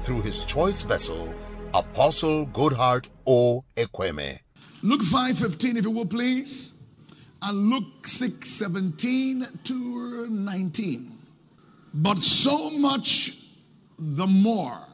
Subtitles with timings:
[0.00, 1.34] through his choice vessel,
[1.74, 3.64] Apostle Goodhart O.
[3.76, 4.40] Ekweme.
[4.82, 6.74] Luke 5:15, if you will please.
[7.42, 11.12] And Luke 6:17 to 19.
[11.94, 13.44] But so much
[13.98, 14.86] the more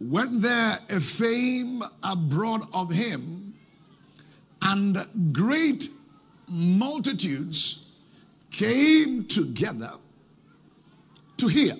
[0.00, 3.54] went there a fame abroad of him,
[4.62, 4.98] and
[5.32, 5.88] great
[6.48, 7.86] multitudes
[8.50, 9.92] came together
[11.36, 11.74] to hear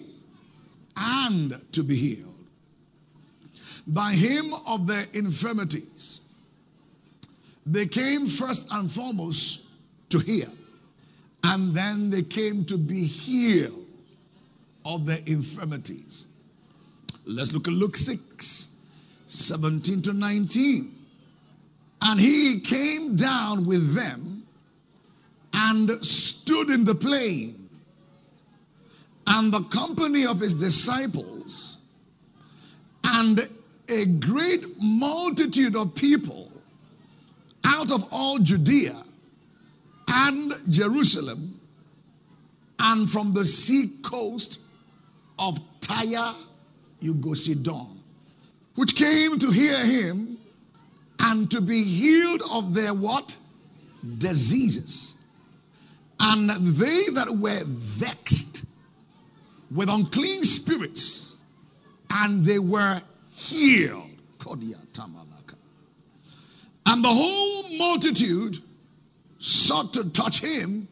[0.97, 2.27] and to be healed.
[3.87, 6.23] By him of their infirmities,
[7.67, 9.67] they came first and foremost
[10.11, 10.47] to hear,
[11.45, 13.87] and then they came to be healed
[14.85, 16.29] of their infirmities.
[17.27, 18.77] Let's look at Luke 6
[19.27, 20.97] 17 to 19.
[22.03, 24.45] And he came down with them
[25.53, 27.60] and stood in the plain
[29.31, 31.79] and the company of his disciples
[33.05, 33.49] and
[33.89, 36.51] a great multitude of people
[37.65, 38.97] out of all Judea
[40.09, 41.61] and Jerusalem
[42.81, 44.61] and from the sea coast
[45.39, 46.35] of Tyre,
[47.01, 48.01] Sidon,
[48.75, 50.39] which came to hear him
[51.21, 53.37] and to be healed of their what?
[54.19, 55.19] Diseases.
[56.19, 58.67] And they that were vexed
[59.71, 61.37] with unclean spirits,
[62.11, 63.01] and they were
[63.33, 64.11] healed.
[66.87, 68.59] And the whole multitude
[69.39, 70.89] sought to touch him,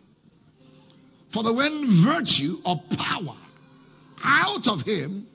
[1.30, 3.36] for the when virtue or power
[4.24, 5.26] out of him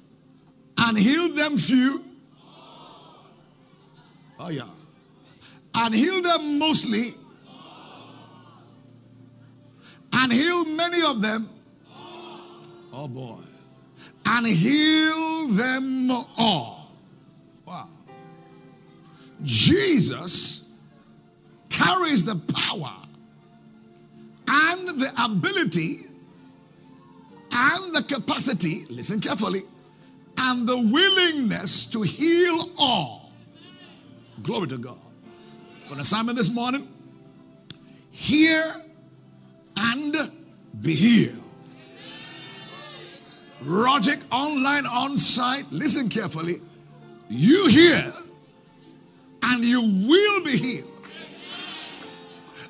[0.78, 2.04] and healed them few.
[4.40, 4.64] Oh, yeah.
[5.76, 7.14] And healed them mostly.
[10.14, 11.50] And healed many of them
[12.94, 13.38] Oh boy.
[14.26, 16.92] And heal them all.
[17.66, 17.90] Wow.
[19.42, 20.78] Jesus
[21.70, 22.94] carries the power
[24.48, 25.98] and the ability
[27.52, 29.62] and the capacity, listen carefully,
[30.38, 33.32] and the willingness to heal all.
[34.44, 34.98] Glory to God.
[35.86, 36.88] For an assignment this morning,
[38.12, 38.64] hear
[39.78, 40.16] and
[40.82, 41.43] be healed.
[43.64, 45.66] Rogic online, on site.
[45.72, 46.56] Listen carefully.
[47.30, 48.12] You hear
[49.44, 50.90] and you will be healed.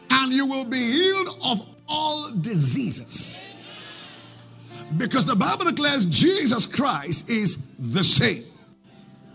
[0.10, 3.40] And you will be healed of all diseases.
[4.98, 8.44] Because the Bible declares Jesus Christ is the same.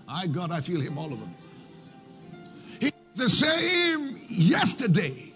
[0.06, 1.32] My God, I feel him all over me.
[2.80, 5.32] He's the same yesterday.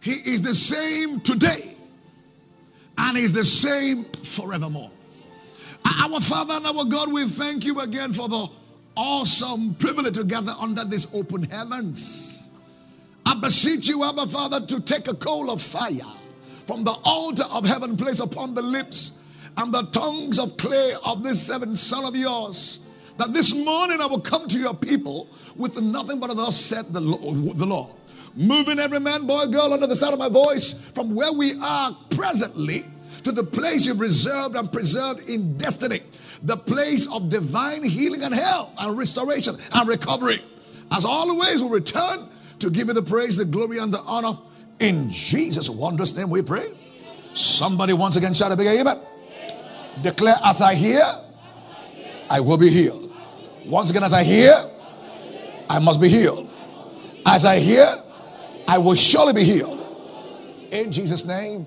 [0.00, 1.73] He is the same today
[2.98, 4.90] and is the same forevermore.
[5.84, 8.48] Our Father and our God, we thank you again for the
[8.96, 12.48] awesome privilege to gather under these open heavens.
[13.26, 16.12] I beseech you, Abba Father, to take a coal of fire
[16.66, 19.22] from the altar of heaven, place upon the lips
[19.56, 22.86] and the tongues of clay of this seven son of yours.
[23.18, 27.00] That this morning I will come to your people with nothing but thus said the
[27.00, 27.96] Lord
[28.36, 31.96] moving every man, boy, girl under the sound of my voice from where we are
[32.10, 32.80] presently
[33.22, 36.00] to the place you've reserved and preserved in destiny,
[36.42, 40.38] the place of divine healing and health and restoration and recovery.
[40.90, 42.28] As always, we return
[42.58, 44.38] to give you the praise, the glory, and the honor.
[44.80, 46.66] In Jesus' wondrous name we pray.
[47.32, 49.00] Somebody once again shout a big amen.
[50.02, 51.02] Declare, as I hear,
[52.30, 53.12] I will be healed.
[53.66, 54.54] Once again, as I hear,
[55.70, 56.50] I must be healed.
[57.26, 57.86] As I hear,
[58.66, 59.80] I will surely be healed.
[60.70, 61.66] In Jesus' name,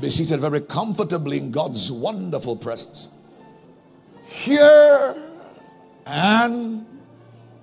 [0.00, 3.08] be seated very comfortably in God's wonderful presence.
[4.26, 5.16] Hear
[6.06, 6.86] and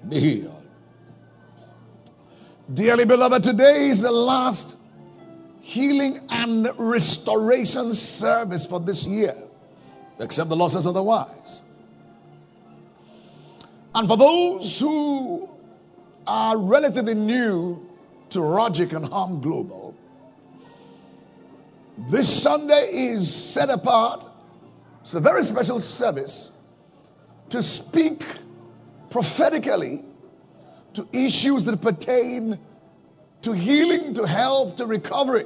[0.09, 0.63] be healed.
[2.73, 4.77] Dearly beloved, today is the last
[5.61, 9.35] healing and restoration service for this year,
[10.19, 11.61] except the Lord says otherwise.
[13.95, 15.49] And for those who
[16.25, 17.85] are relatively new
[18.33, 19.95] to Rogic and Harm Global.
[22.09, 24.25] This Sunday is set apart.
[25.03, 26.51] It's a very special service
[27.49, 28.23] to speak
[29.11, 30.03] prophetically
[30.95, 32.57] to issues that pertain
[33.43, 35.45] to healing, to health, to recovery,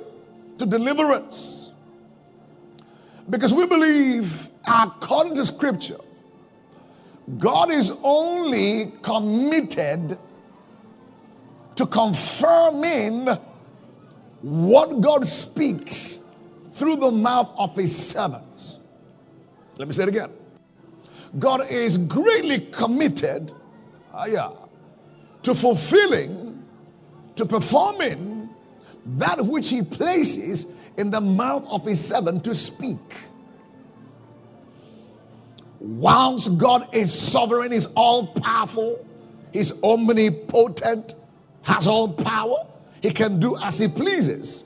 [0.58, 1.72] to deliverance.
[3.30, 6.00] Because we believe, according to scripture,
[7.38, 10.18] God is only committed
[11.78, 13.28] to confirming
[14.42, 16.26] what God speaks
[16.74, 18.80] through the mouth of his servants.
[19.78, 20.32] Let me say it again.
[21.40, 23.52] God is greatly committed
[24.14, 24.50] uh, yeah,
[25.44, 26.64] to fulfilling,
[27.36, 28.50] to performing
[29.06, 30.66] that which he places
[30.98, 32.98] in the mouth of his servant to speak.
[35.80, 39.06] Whilst God is sovereign, is all powerful,
[39.54, 41.14] he's omnipotent,
[41.68, 42.66] has all power,
[43.02, 44.64] he can do as he pleases.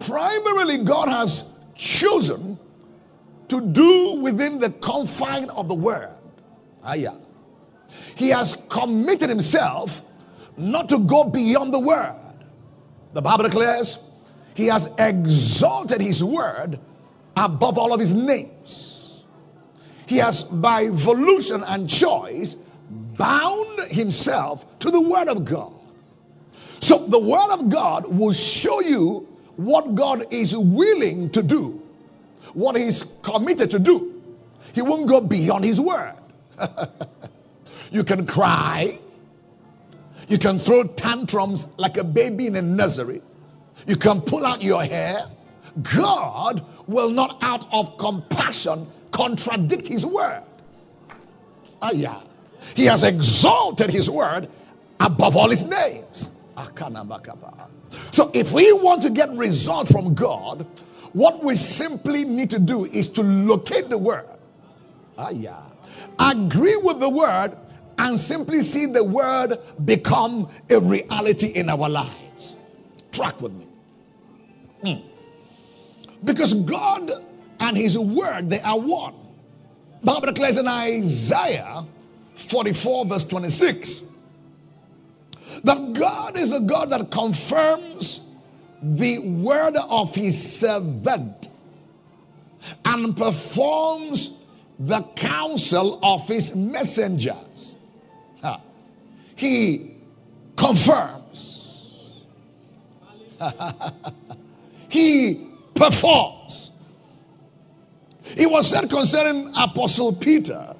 [0.00, 1.44] Primarily, God has
[1.74, 2.58] chosen
[3.48, 6.10] to do within the confine of the word.
[6.82, 7.14] Ah, yeah.
[8.16, 10.02] He has committed himself
[10.56, 12.16] not to go beyond the word.
[13.12, 13.98] The Bible declares
[14.54, 16.78] he has exalted his word
[17.36, 19.22] above all of his names.
[20.06, 22.56] He has, by volition and choice,
[22.90, 25.79] bound himself to the word of God.
[26.80, 31.82] So the word of God will show you what God is willing to do,
[32.54, 34.22] what he's committed to do.
[34.72, 36.14] He won't go beyond his word.
[37.92, 38.98] you can cry,
[40.28, 43.20] you can throw tantrums like a baby in a nursery.
[43.86, 45.26] You can pull out your hair.
[45.82, 50.42] God will not, out of compassion, contradict his word.
[51.82, 52.20] Ah, yeah.
[52.74, 54.48] He has exalted his word
[54.98, 56.30] above all his names.
[58.12, 60.66] So, if we want to get results from God,
[61.12, 64.26] what we simply need to do is to locate the word.
[65.18, 65.62] Ah, yeah.
[66.18, 67.56] Agree with the word
[67.98, 72.56] and simply see the word become a reality in our lives.
[73.12, 73.66] Track with me.
[74.82, 75.06] Hmm.
[76.24, 77.24] Because God
[77.58, 79.14] and His word, they are one.
[80.02, 81.84] Bible declares in Isaiah
[82.36, 84.04] 44, verse 26,
[85.64, 88.20] that God is a God that confirms
[88.82, 91.48] the word of His servant
[92.84, 94.36] and performs
[94.78, 97.78] the counsel of His messengers.
[99.40, 99.96] He
[100.54, 102.20] confirms.
[104.90, 106.72] he performs.
[108.36, 110.76] It was said concerning Apostle Peter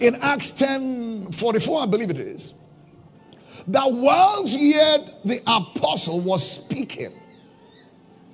[0.00, 2.52] in Acts 10 44, I believe it is,
[3.68, 7.12] that whilst yet the apostle was speaking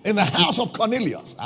[0.04, 1.36] in the house of Cornelius,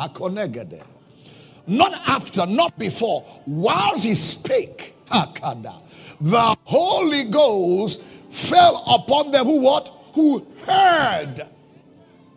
[1.67, 9.93] not after, not before, whilst he spake, the Holy Ghost fell upon them who what?
[10.15, 11.49] Who heard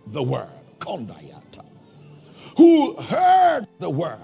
[0.07, 0.49] the word.
[0.79, 1.65] Kondayata.
[2.57, 4.19] Who heard the word.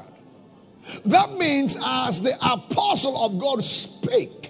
[1.06, 4.49] That means as the apostle of God spake,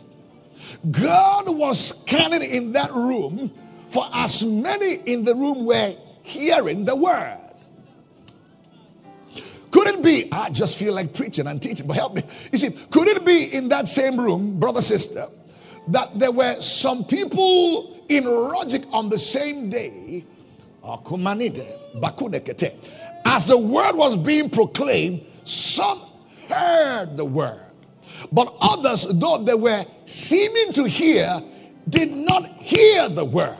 [0.91, 3.51] God was scanning in that room
[3.89, 7.37] for as many in the room were hearing the word.
[9.71, 12.23] Could it be, I just feel like preaching and teaching, but help me.
[12.51, 15.27] You see, could it be in that same room, brother, sister,
[15.89, 20.25] that there were some people in Rogic on the same day,
[23.25, 26.01] as the word was being proclaimed, some
[26.47, 27.68] heard the word,
[28.31, 31.41] but others, though they were seeming to hear,
[31.89, 33.57] did not hear the word.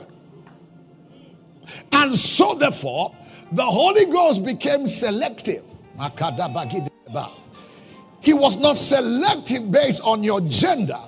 [1.92, 3.14] And so, therefore,
[3.52, 5.64] the Holy Ghost became selective.
[8.20, 10.98] He was not selective based on your gender,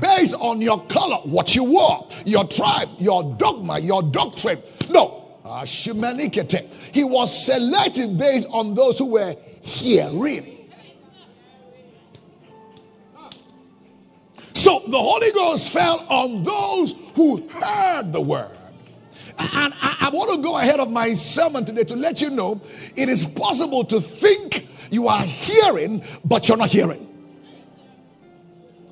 [0.00, 4.60] based on your color, what you wore, your tribe, your dogma, your doctrine.
[4.88, 5.20] No.
[6.92, 10.53] He was selective based on those who were hearing.
[14.64, 18.56] So the Holy Ghost fell on those who heard the word.
[19.36, 22.62] And I, I, want to go ahead of my sermon today to let you know
[22.96, 27.06] it is possible to think you are hearing, but you're not hearing.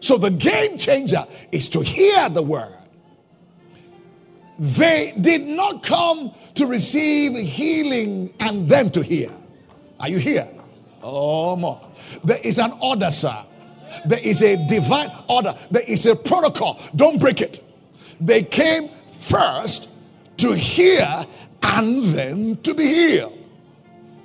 [0.00, 2.76] So the game changer is to hear the word.
[4.59, 9.31] They did not come to receive healing and then to hear.
[9.99, 10.49] Are you here?
[11.02, 11.81] Oh, more.
[12.25, 13.47] There is an order, sir.
[14.04, 15.54] There is a divine order.
[15.70, 16.80] There is a protocol.
[16.96, 17.62] Don't break it.
[18.20, 19.88] They came first
[20.38, 21.25] to hear
[21.62, 23.38] and then to be healed.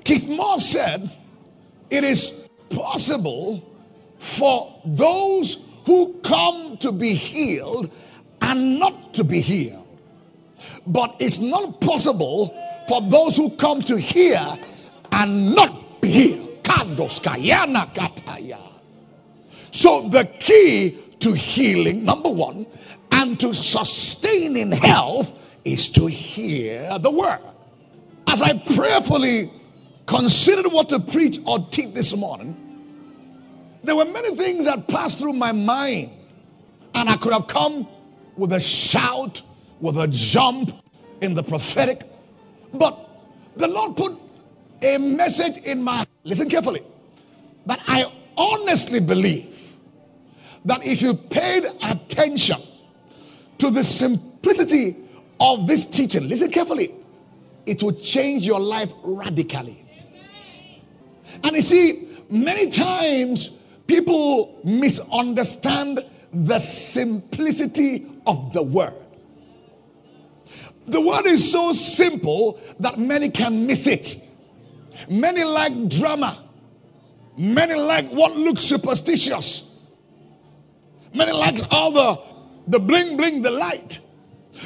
[0.04, 1.12] Keith Moore said,
[1.90, 2.32] It is
[2.70, 3.64] possible
[4.20, 7.92] for those who come to be healed
[8.42, 9.88] and not to be healed.
[10.86, 12.56] But it's not possible
[12.88, 14.58] for those who come to hear
[15.12, 16.48] and not be healed.
[19.78, 22.66] So the key to healing, number one,
[23.12, 27.42] and to sustaining health is to hear the word.
[28.26, 29.52] As I prayerfully
[30.08, 32.58] considered what to preach or teach this morning,
[33.84, 36.10] there were many things that passed through my mind,
[36.96, 37.88] and I could have come
[38.36, 39.44] with a shout,
[39.80, 40.72] with a jump
[41.22, 42.02] in the prophetic,
[42.74, 42.98] but
[43.56, 44.18] the Lord put
[44.82, 46.82] a message in my listen carefully
[47.68, 49.54] that I honestly believe
[50.68, 52.58] that if you paid attention
[53.58, 54.98] to the simplicity
[55.40, 56.94] of this teaching, listen carefully,
[57.66, 59.86] it will change your life radically.
[61.44, 63.52] And you see, many times
[63.88, 68.94] people misunderstand the simplicity of the word.
[70.88, 74.22] The word is so simple that many can miss it.
[75.10, 76.44] Many like drama.
[77.38, 79.67] Many like what looks superstitious.
[81.18, 82.22] Many likes all the,
[82.68, 84.00] the bling bling, the light.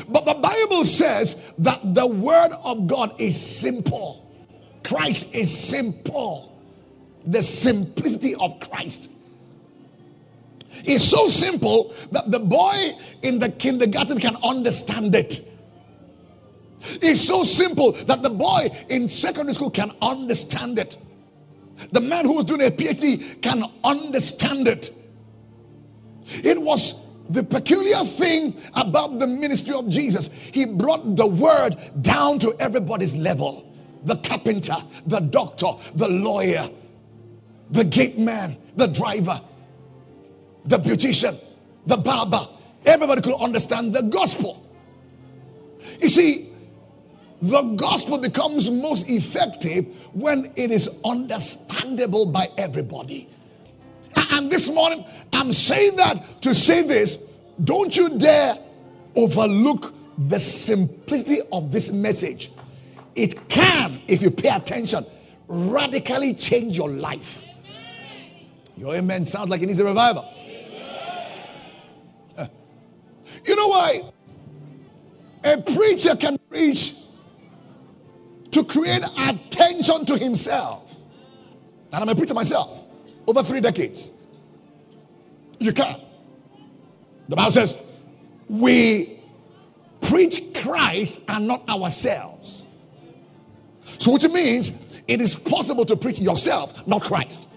[0.09, 4.29] But the Bible says that the word of God is simple.
[4.83, 6.59] Christ is simple.
[7.25, 9.09] The simplicity of Christ
[10.85, 15.47] is so simple that the boy in the kindergarten can understand it.
[17.01, 20.97] It's so simple that the boy in secondary school can understand it.
[21.91, 24.93] The man who is doing a PhD can understand it.
[26.43, 30.29] It was the peculiar thing about the ministry of Jesus.
[30.51, 33.67] He brought the word down to everybody's level
[34.03, 36.67] the carpenter, the doctor, the lawyer,
[37.69, 39.39] the gate man, the driver,
[40.65, 41.39] the beautician,
[41.85, 42.47] the barber.
[42.85, 44.65] Everybody could understand the gospel.
[46.01, 46.49] You see,
[47.41, 53.29] the gospel becomes most effective when it is understandable by everybody.
[54.31, 57.17] And this morning, I'm saying that to say this
[57.63, 58.57] don't you dare
[59.15, 62.51] overlook the simplicity of this message.
[63.13, 65.05] It can, if you pay attention,
[65.47, 67.43] radically change your life.
[68.77, 70.33] Your amen sounds like it needs a revival.
[73.45, 74.03] You know why?
[75.43, 76.95] A preacher can preach
[78.51, 80.95] to create attention to himself.
[81.91, 82.91] And I'm a preacher myself
[83.27, 84.11] over three decades.
[85.61, 86.01] You can.
[87.29, 87.77] The Bible says,
[88.49, 89.19] we
[90.01, 92.65] preach Christ and not ourselves.
[93.99, 94.71] So, which means
[95.07, 97.47] it is possible to preach yourself, not Christ.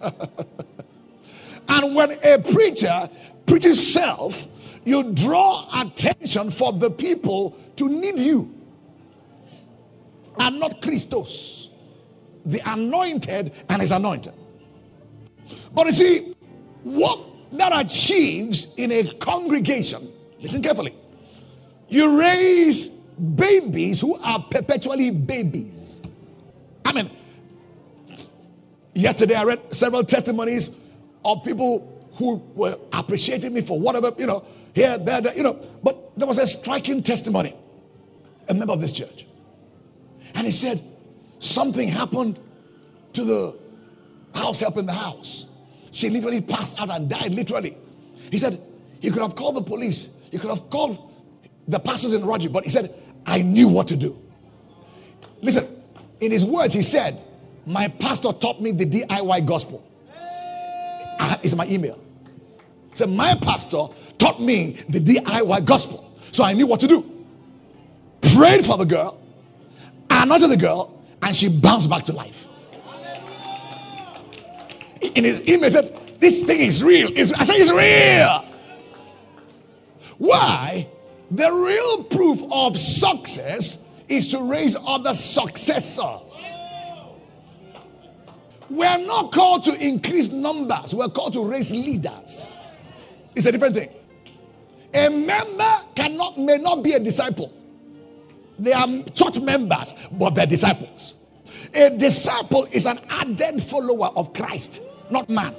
[0.00, 3.10] and when a preacher
[3.46, 4.46] preaches self,
[4.84, 8.54] you draw attention for the people to need you
[10.38, 11.70] and not Christos,
[12.44, 14.32] the anointed and his anointed.
[15.74, 16.35] But you see,
[16.86, 17.20] what
[17.52, 20.94] that achieves in a congregation, listen carefully,
[21.88, 26.02] you raise babies who are perpetually babies.
[26.84, 27.10] I mean,
[28.94, 30.70] yesterday I read several testimonies
[31.24, 35.54] of people who were appreciating me for whatever, you know, here, there, there, you know.
[35.82, 37.54] But there was a striking testimony.
[38.48, 39.26] A member of this church
[40.36, 40.82] and he said,
[41.38, 42.38] something happened
[43.14, 43.56] to the
[44.34, 45.46] house help in the house.
[45.96, 47.74] She literally passed out and died, literally.
[48.30, 48.60] He said,
[49.00, 50.10] he could have called the police.
[50.30, 51.10] He could have called
[51.66, 54.22] the pastors in Rogic, but he said, I knew what to do.
[55.40, 55.66] Listen,
[56.20, 57.18] in his words, he said,
[57.64, 59.90] My pastor taught me the DIY gospel.
[61.18, 61.98] Uh, it's my email.
[62.90, 63.86] He said, My pastor
[64.18, 66.12] taught me the DIY gospel.
[66.30, 67.10] So I knew what to do.
[68.34, 69.18] Prayed for the girl,
[70.10, 72.46] anointed the girl, and she bounced back to life.
[75.16, 77.10] In his email, said, This thing is real.
[77.16, 78.44] It's, I said, It's real.
[80.18, 80.88] Why?
[81.30, 86.20] The real proof of success is to raise other successors.
[88.68, 92.56] We're not called to increase numbers, we're called to raise leaders.
[93.34, 93.90] It's a different thing.
[94.94, 97.52] A member cannot may not be a disciple.
[98.58, 101.14] They are church members, but they're disciples.
[101.74, 105.54] A disciple is an ardent follower of Christ, not man.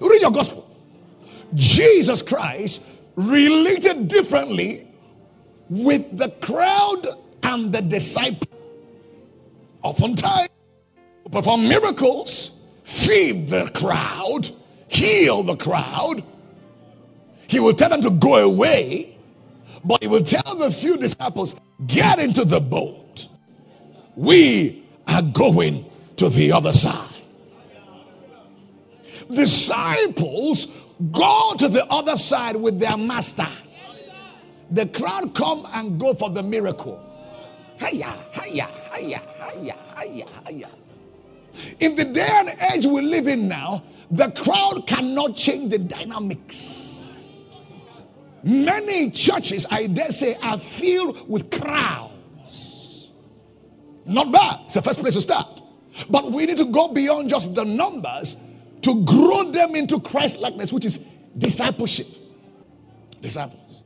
[0.00, 0.66] Read your gospel.
[1.54, 2.82] Jesus Christ
[3.16, 4.88] related differently
[5.68, 7.06] with the crowd
[7.42, 8.46] and the disciple.
[9.82, 10.48] Oftentimes,
[11.30, 12.52] perform miracles,
[12.84, 14.50] feed the crowd,
[14.88, 16.22] heal the crowd.
[17.46, 19.16] He will tell them to go away,
[19.84, 23.28] but he will tell the few disciples, get into the boat.
[24.16, 27.09] We are going to the other side.
[29.32, 30.66] Disciples
[31.12, 33.48] go to the other side with their master.
[34.70, 37.00] The crowd come and go for the miracle.
[37.78, 39.20] Hiya, hiya, hiya,
[39.52, 40.68] hiya, hiya, hiya.
[41.80, 47.42] In the day and age we live in now, the crowd cannot change the dynamics.
[48.42, 53.10] Many churches, I dare say, are filled with crowds.
[54.06, 54.60] Not bad.
[54.66, 55.62] It's the first place to start.
[56.08, 58.36] But we need to go beyond just the numbers
[58.82, 60.98] to grow them into Christ likeness, which is
[61.36, 62.06] discipleship.
[63.20, 63.82] Disciples.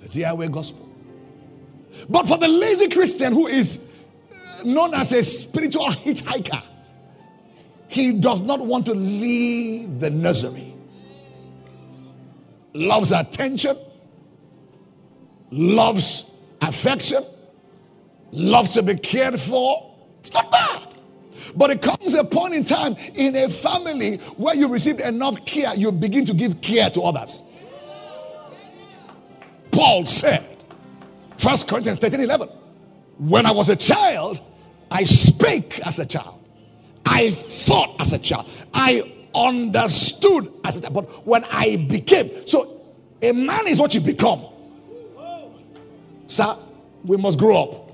[0.00, 0.88] The DIY gospel.
[2.08, 3.80] But for the lazy Christian who is
[4.30, 6.62] uh, known as a spiritual hitchhiker,
[7.88, 10.74] he does not want to leave the nursery.
[12.74, 13.76] Loves attention,
[15.50, 16.24] loves
[16.62, 17.24] affection,
[18.30, 19.94] loves to be cared for.
[20.20, 20.91] It's not bad.
[21.56, 25.74] But it comes a point in time in a family where you receive enough care,
[25.74, 27.42] you begin to give care to others.
[29.70, 30.44] Paul said,
[31.40, 32.48] 1 Corinthians 13 11,
[33.18, 34.40] when I was a child,
[34.90, 36.40] I spake as a child.
[37.04, 38.48] I thought as a child.
[38.72, 40.94] I understood as a child.
[40.94, 42.80] But when I became, so
[43.20, 44.46] a man is what you become.
[46.26, 46.56] Sir,
[47.04, 47.92] we must grow up.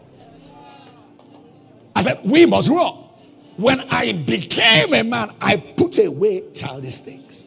[1.94, 3.07] I said, we must grow up.
[3.58, 7.44] When I became a man, I put away childish things.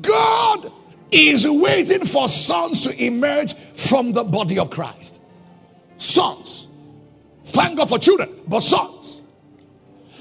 [0.00, 0.72] God
[1.10, 5.20] is waiting for sons to emerge from the body of Christ.
[5.98, 6.60] Sons
[7.50, 9.20] Thank God for children, but sons.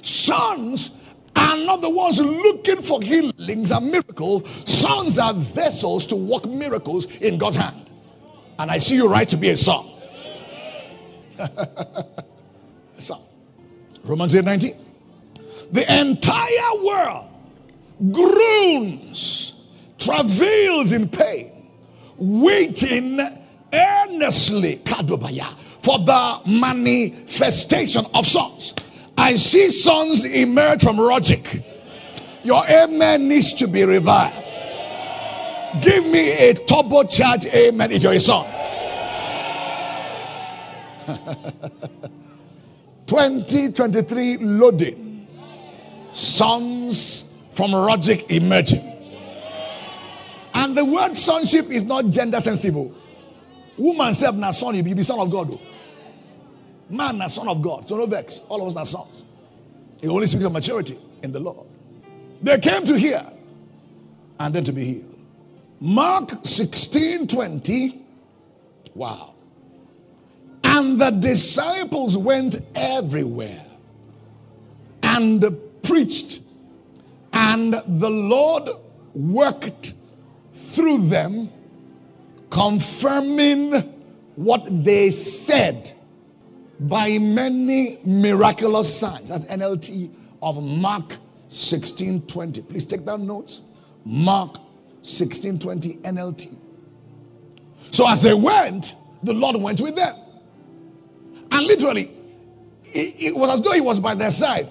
[0.02, 0.90] Sons
[1.36, 4.50] are not the ones looking for healings and miracles.
[4.68, 7.88] Sons are vessels to work miracles in God's hand.
[8.58, 9.88] And I see you right to be a son.
[11.38, 12.06] a
[12.98, 13.22] son.
[14.10, 14.76] Romans 8 19.
[15.72, 17.28] The entire world
[18.12, 19.54] groans,
[20.00, 21.52] travails in pain,
[22.18, 23.20] waiting
[23.72, 24.78] earnestly.
[24.84, 28.74] Kadobaya for the manifestation of sons.
[29.16, 31.64] I see sons emerge from Rogic.
[32.44, 34.44] Your amen needs to be revived.
[35.82, 38.48] Give me a charge amen if you're a son.
[43.10, 45.28] 2023 loading.
[46.14, 48.86] Sons from Rogic emerging.
[50.54, 52.92] And the word sonship is not gender sensitive.
[53.78, 55.50] Woman self na son, you be son of God.
[55.50, 55.62] Though.
[56.88, 57.90] Man na son of God.
[57.90, 58.42] So no vex.
[58.48, 59.24] All of us are sons.
[60.02, 61.66] He only speaks of maturity in the Lord.
[62.44, 63.26] They came to hear
[64.40, 65.20] and then to be healed.
[65.80, 68.06] Mark 16 20.
[68.94, 69.34] Wow.
[70.80, 73.66] And the disciples went everywhere
[75.04, 75.44] and
[75.84, 76.40] preached,
[77.34, 78.70] and the Lord
[79.14, 79.94] worked
[80.54, 81.50] through them
[82.50, 83.74] confirming
[84.38, 85.92] what they said
[86.80, 89.32] by many miraculous signs.
[89.32, 90.10] That's NLT
[90.42, 91.18] of Mark
[91.50, 92.62] 16 20.
[92.62, 93.64] Please take down notes.
[94.06, 94.60] Mark
[95.02, 96.56] 16 20 NLT.
[97.92, 100.16] So as they went, the Lord went with them.
[101.52, 102.12] And literally,
[102.86, 104.68] it, was as though he was by their side.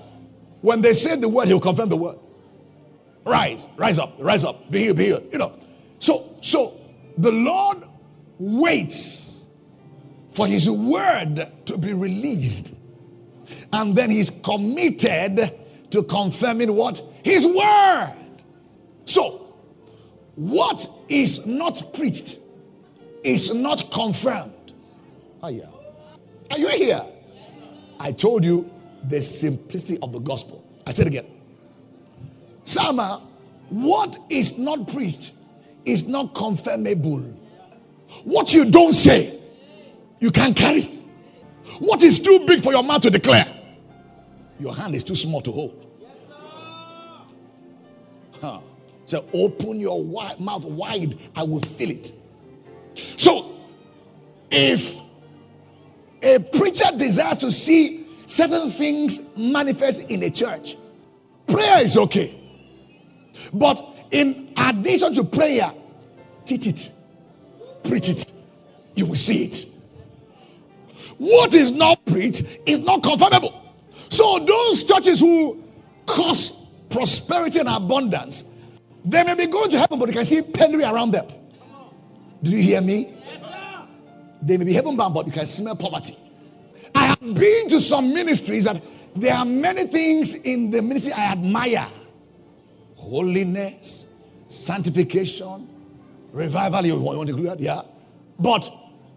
[0.61, 2.19] When they said the word, he'll confirm the word.
[3.25, 5.29] Rise, rise up, rise up, be healed, be healed.
[5.33, 5.53] You know.
[5.99, 6.81] So, so
[7.17, 7.85] the Lord
[8.39, 9.45] waits
[10.33, 12.75] for his word to be released.
[13.73, 15.53] And then he's committed
[15.91, 17.03] to confirming what?
[17.23, 18.15] His word.
[19.05, 19.55] So,
[20.37, 22.39] what is not preached
[23.25, 24.73] is not confirmed.
[25.43, 25.65] Oh, yeah.
[26.51, 27.05] Are you here?
[28.01, 28.71] I told you
[29.09, 30.65] the simplicity of the gospel.
[30.87, 31.27] I said again.
[32.65, 33.23] Sama,
[33.71, 35.33] what is not preached
[35.85, 37.35] is not confirmable.
[38.25, 39.39] What you don't say,
[40.21, 40.83] you can't carry.
[41.79, 43.47] What is too big for your mouth to declare,
[44.59, 45.85] your hand is too small to hold.
[48.41, 48.61] Huh.
[49.07, 52.13] So open your wide, mouth wide, I will fill it.
[53.17, 53.53] So,
[54.51, 54.97] if
[56.23, 60.77] a preacher desires to see certain things manifest in a church,
[61.47, 62.39] prayer is okay.
[63.53, 65.73] But in addition to prayer,
[66.45, 66.93] teach it,
[67.85, 68.31] preach it,
[68.95, 69.67] you will see it.
[71.19, 73.55] What is not preached is not confirmable.
[74.09, 75.63] So those churches who
[76.07, 76.53] cause
[76.89, 78.45] prosperity and abundance,
[79.05, 81.27] they may be going to heaven, but you can see penury around them.
[82.43, 83.15] Do you hear me?
[84.43, 86.17] They may be heaven bound, but you can smell poverty.
[86.95, 88.83] I have been to some ministries that
[89.17, 91.89] there are many things in the ministry I admire
[92.95, 94.07] holiness,
[94.49, 95.69] sanctification,
[96.33, 96.87] revival.
[96.87, 97.61] You want to include that?
[97.61, 97.83] Yeah.
[98.39, 98.73] But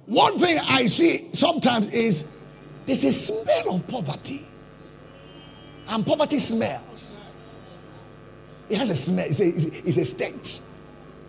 [0.05, 2.25] one thing I see sometimes is
[2.85, 4.41] there's a smell of poverty.
[5.87, 7.19] And poverty smells.
[8.69, 10.59] It has a smell, it's a, it's a stench.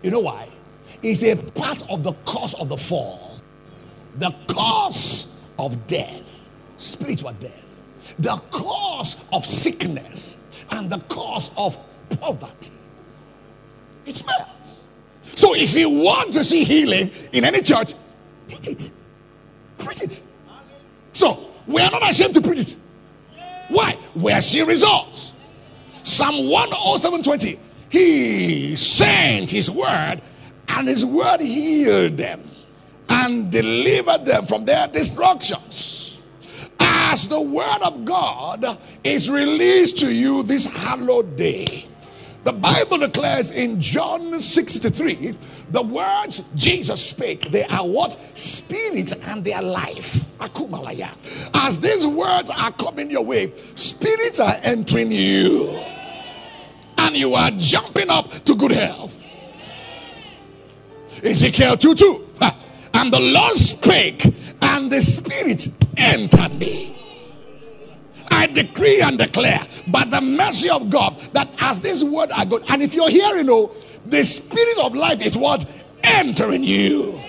[0.01, 0.47] You know why?
[1.01, 3.32] It's a part of the cause of the fall,
[4.15, 6.23] the cause of death,
[6.77, 7.67] spiritual death,
[8.19, 10.37] the cause of sickness,
[10.71, 11.77] and the cause of
[12.19, 12.71] poverty.
[14.05, 14.87] It smells.
[15.35, 17.93] So if you want to see healing in any church,
[18.47, 18.91] teach it.
[19.77, 20.21] Preach it.
[21.13, 22.75] So we are not ashamed to preach it.
[23.69, 23.97] Why?
[24.13, 25.31] Where she results.
[26.03, 27.57] Psalm 107:20.
[27.89, 30.21] He sent his word,
[30.67, 32.43] and his word healed them
[33.09, 36.19] and delivered them from their destructions.
[36.79, 41.87] As the word of God is released to you this hallowed day,
[42.43, 45.35] the Bible declares in John 63
[45.71, 48.19] the words Jesus spake, they are what?
[48.37, 50.25] Spirit and they are life.
[50.39, 51.09] Akumalaya.
[51.53, 55.69] As these words are coming your way, spirits are entering you.
[56.97, 59.25] And you are jumping up to good health.
[61.23, 62.22] Ezekiel 2 2.
[62.93, 64.25] And the Lord spake,
[64.61, 66.93] and the Spirit entered me.
[68.29, 72.59] I decree and declare by the mercy of God that as this word I go,
[72.67, 73.71] and if you're hearing, oh,
[74.05, 75.65] the spirit of life is what
[76.03, 77.21] entering you.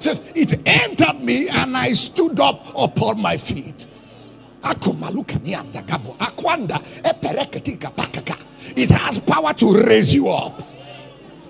[0.00, 3.86] Says it entered me and I stood up upon my feet.
[8.76, 10.62] It has power to raise you up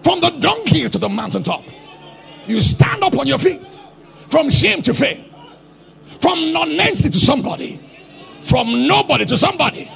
[0.02, 1.62] from the donkey to the mountaintop.
[2.46, 3.80] You stand up on your feet
[4.28, 5.30] from shame to fame,
[6.20, 7.80] from non-entity to somebody,
[8.42, 9.90] from nobody to somebody,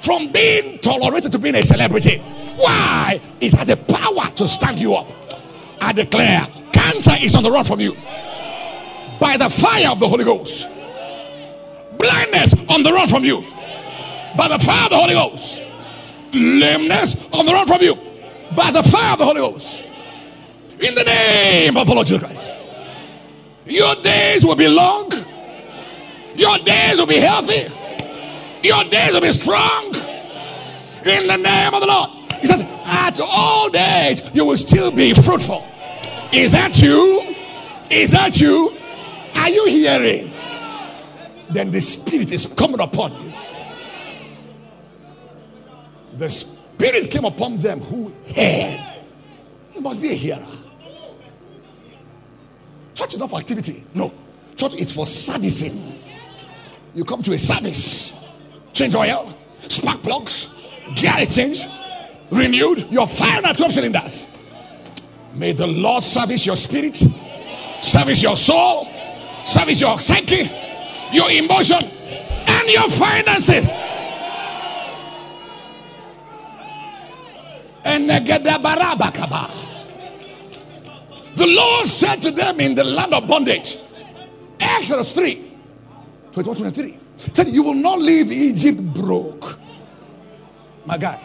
[0.00, 2.18] from being tolerated to being a celebrity.
[2.56, 3.20] Why?
[3.40, 5.08] It has a power to stand you up.
[5.80, 7.94] I declare cancer is on the run from you
[9.20, 10.66] by the fire of the Holy Ghost.
[11.98, 13.42] Blindness on the run from you
[14.36, 15.62] by the fire of the Holy Ghost.
[16.32, 17.94] Lameness on the run from you
[18.56, 19.83] by the fire of the Holy Ghost.
[20.80, 22.54] In the name of the Lord Jesus Christ.
[23.66, 25.10] Your days will be long.
[26.34, 27.72] Your days will be healthy.
[28.62, 29.94] Your days will be strong.
[31.06, 32.10] In the name of the Lord.
[32.40, 35.64] He says, at old age, you will still be fruitful.
[36.32, 37.34] Is that you?
[37.90, 38.76] Is that you?
[39.34, 40.32] Are you hearing?
[41.50, 43.32] Then the Spirit is coming upon you.
[46.18, 48.92] The Spirit came upon them who heard.
[49.74, 50.46] You must be a hearer.
[52.94, 53.84] Church is not for activity.
[53.94, 54.12] No.
[54.56, 56.00] Church is for servicing.
[56.94, 58.14] You come to a service,
[58.72, 59.36] change oil,
[59.68, 60.48] spark plugs,
[60.94, 61.66] gear change,
[62.30, 62.86] renewed.
[62.90, 64.26] You're firing at 12 cylinders.
[65.34, 67.02] May the Lord service your spirit,
[67.82, 68.88] service your soul,
[69.44, 70.48] service your psyche,
[71.12, 71.80] your emotion,
[72.46, 73.70] and your finances.
[77.84, 78.08] And
[81.36, 83.78] the Lord said to them in the land of bondage,
[84.60, 85.52] Exodus 3
[86.32, 86.98] 21 23,
[87.32, 89.58] said, You will not leave Egypt broke.
[90.86, 91.20] My guy.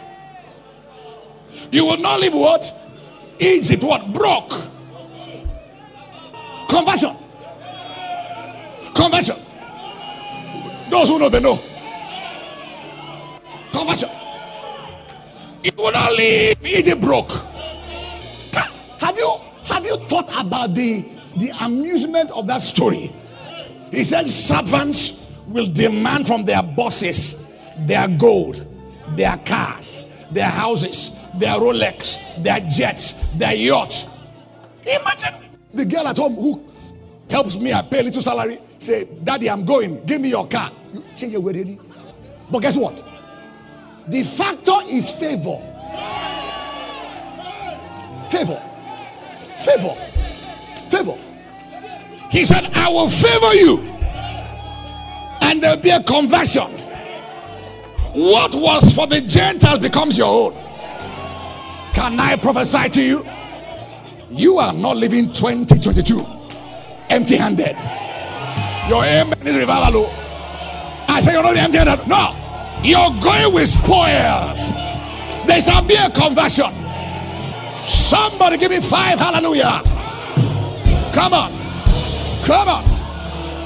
[1.70, 2.72] You will not leave what?
[3.38, 4.12] Egypt what?
[4.12, 4.50] Broke.
[6.68, 7.16] Conversion.
[8.94, 9.36] Conversion.
[10.88, 11.58] Those who know, they know.
[13.72, 14.10] Conversion.
[15.62, 17.49] You will not leave Egypt broke.
[19.70, 21.02] Have you thought about the
[21.36, 23.10] the amusement of that story?
[23.90, 27.36] He said servants will demand from their bosses
[27.86, 28.66] their gold,
[29.16, 34.06] their cars, their houses, their Rolex, their jets, their yacht.
[34.86, 35.34] Imagine
[35.72, 36.64] the girl at home who
[37.28, 40.72] helps me, I pay a little salary, say, Daddy, I'm going, give me your car.
[40.92, 41.78] You change your way,
[42.50, 43.02] But guess what?
[44.08, 45.60] The factor is favor.
[48.30, 48.69] Favor.
[49.64, 49.94] Favor.
[50.90, 51.16] Favor.
[52.30, 53.78] He said, I will favor you.
[55.42, 56.70] And there'll be a conversion.
[58.12, 60.52] What was for the Gentiles becomes your own.
[61.92, 63.26] Can I prophesy to you?
[64.30, 66.24] You are not living 2022
[67.10, 67.76] empty handed.
[68.88, 70.06] Your amen is revival.
[70.06, 70.12] Are
[71.08, 72.06] I say you're not empty handed.
[72.06, 72.36] No.
[72.82, 74.72] You're going with spoils.
[75.46, 76.79] There shall be a conversion.
[77.90, 79.18] Somebody give me five.
[79.18, 79.82] Hallelujah.
[81.12, 81.50] Come on.
[82.44, 82.84] Come on.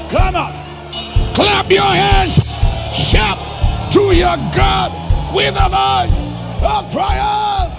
[0.08, 1.34] Come on.
[1.34, 2.34] Clap your hands.
[2.94, 3.38] Shout
[3.92, 4.90] to your God
[5.34, 6.16] with a voice
[6.62, 7.74] of triumph.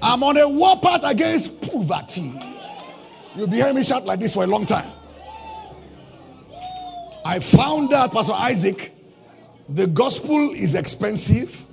[0.03, 2.33] I'm on a warpath against poverty.
[3.35, 4.91] You'll be hearing me shout like this for a long time.
[7.25, 8.93] I found out, Pastor Isaac,
[9.69, 11.65] the gospel is expensive,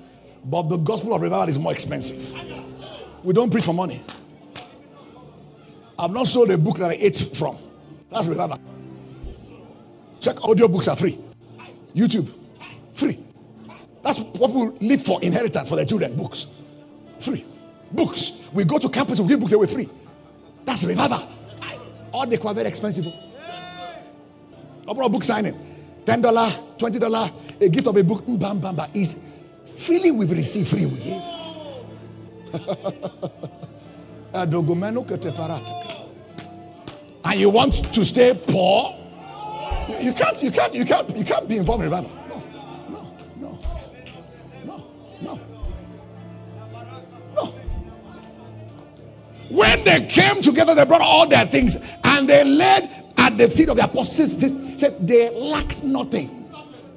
[0.45, 2.33] but the gospel of revival is more expensive.
[3.23, 4.01] We don't preach for money.
[5.99, 7.57] I've not sold a book that I ate from.
[8.09, 8.59] That's revival.
[10.21, 11.19] Check audio books are free.
[11.93, 12.29] YouTube,
[12.93, 13.19] free.
[14.01, 16.15] That's what people live for inheritance for their children.
[16.15, 16.47] Books,
[17.19, 17.45] free.
[17.91, 18.31] Books.
[18.53, 19.89] We go to campus, we give books away free.
[20.63, 21.27] That's revival.
[22.13, 23.13] All they quite very expensive.
[24.87, 25.53] About book signing.
[26.05, 26.21] $10,
[26.77, 28.89] $20, a gift of a book, mm, bam, bam, bam.
[28.93, 29.17] Is
[29.77, 31.21] freely we've received, free we give.
[34.33, 34.51] and
[37.39, 38.95] you want to stay poor?
[39.99, 42.09] You can't, you can't, you can't, you can't be involved in revival.
[42.29, 42.43] No,
[43.39, 43.59] no,
[44.65, 44.83] no,
[45.21, 45.39] no,
[47.35, 47.45] no.
[49.49, 53.69] When they came together, they brought all their things and they laid at the feet
[53.69, 54.70] of the apostles.
[54.81, 56.49] Said they lacked nothing.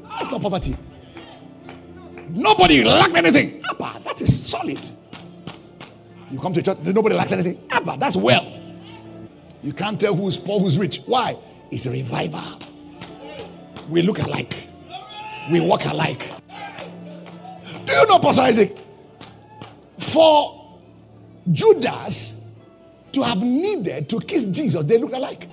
[0.09, 0.75] That's not poverty.
[2.31, 3.63] Nobody lacked anything.
[3.69, 4.81] Abba, that is solid.
[6.31, 7.63] You come to church, nobody lacks anything.
[7.69, 8.59] Abba, that's wealth.
[9.63, 11.03] You can't tell who's poor, who's rich.
[11.05, 11.37] Why?
[11.71, 12.59] It's a revival.
[13.91, 14.55] We look alike.
[15.53, 16.27] We walk alike.
[17.85, 18.79] Do you know, Pastor Isaac?
[19.99, 20.75] For
[21.53, 22.33] Judas
[23.13, 25.51] to have needed to kiss Jesus, they look alike.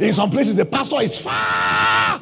[0.00, 2.20] In some places, the pastor is far.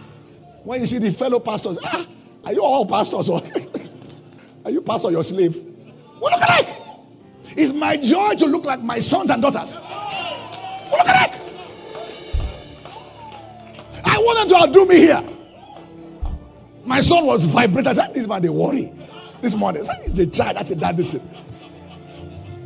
[0.65, 2.07] When you see the fellow pastors, ah,
[2.45, 3.43] are you all pastors or
[4.65, 5.57] are you pastor your slave?
[6.19, 6.69] What look alike.
[7.57, 9.79] It's my joy to look like my sons and daughters.
[9.81, 11.35] We look alike.
[14.05, 15.25] I want them to outdo me here.
[16.85, 17.89] My son was vibrating.
[17.89, 18.93] I said, This man, they worry.
[19.41, 20.57] This morning, I said, the child.
[20.57, 21.29] I said, Dad, listen.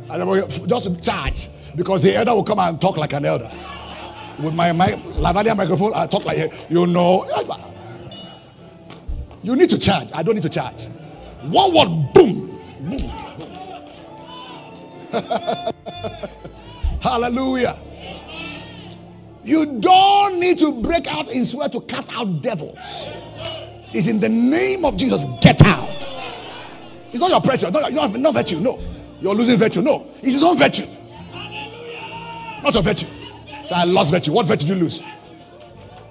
[0.09, 3.49] I said, just charge because the elder will come and talk like an elder.
[4.39, 7.25] With my, my lavalier microphone, I talk like you know.
[9.43, 10.09] You need to charge.
[10.13, 10.87] I don't need to charge.
[11.43, 12.61] One word, boom.
[12.81, 12.99] boom.
[17.01, 17.81] Hallelujah.
[19.43, 22.77] You don't need to break out in swear to cast out devils.
[23.93, 25.23] It's in the name of Jesus.
[25.41, 25.87] Get out.
[27.11, 27.67] It's not your pressure.
[27.67, 28.59] You don't not, no virtue.
[28.59, 28.79] No.
[29.21, 29.81] You're losing virtue.
[29.81, 30.05] No.
[30.17, 30.85] It's his own virtue.
[32.61, 33.07] Not your virtue.
[33.67, 34.31] So I lost virtue.
[34.31, 35.03] What virtue did you lose?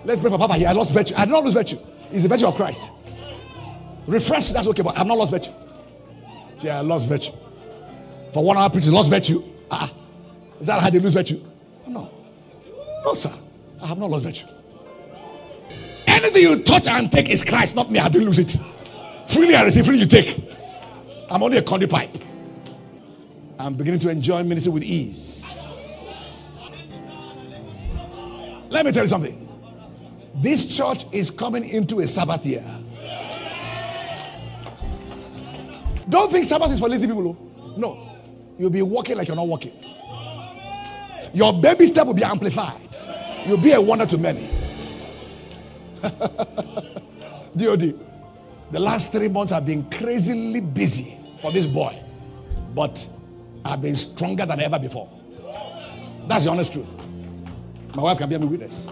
[0.04, 0.68] Let's pray for Papa here.
[0.68, 1.14] I lost virtue.
[1.16, 1.78] I did not lose virtue.
[2.12, 2.90] It's the virtue of Christ.
[4.06, 5.52] Refresh, that's okay, but I've not lost virtue.
[6.60, 7.32] Yeah, I lost virtue.
[8.34, 9.42] For one hour preaching, lost virtue.
[9.70, 9.90] Ah,
[10.60, 11.42] is that how they lose virtue?
[11.86, 12.10] No.
[13.02, 13.32] No, sir.
[13.80, 14.46] I have not lost virtue.
[16.06, 18.00] Anything you touch and take is Christ, not me.
[18.00, 18.54] I didn't lose it.
[19.28, 20.44] Freely I receive, freely you take.
[21.30, 22.18] I'm only a conduit pipe.
[23.58, 25.45] I'm beginning to enjoy ministry with ease.
[28.76, 29.48] Let me tell you something.
[30.34, 32.62] This church is coming into a Sabbath year.
[36.06, 37.38] Don't think Sabbath is for lazy people.
[37.58, 37.74] Oh.
[37.78, 38.18] No.
[38.58, 39.72] You'll be walking like you're not walking.
[41.32, 42.78] Your baby step will be amplified.
[43.46, 44.46] You'll be a wonder to many.
[47.56, 47.98] DOD.
[48.72, 51.98] The last three months have been crazily busy for this boy,
[52.74, 53.08] but
[53.64, 55.08] I've been stronger than ever before.
[56.26, 57.05] That's the honest truth.
[57.96, 58.86] My wife can be a witness.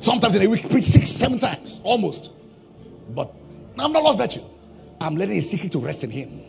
[0.00, 2.30] Sometimes in a week, preach six, seven times, almost.
[3.10, 3.30] But
[3.78, 4.42] I'm not lost virtue.
[4.98, 6.40] I'm letting a secret to rest in Him.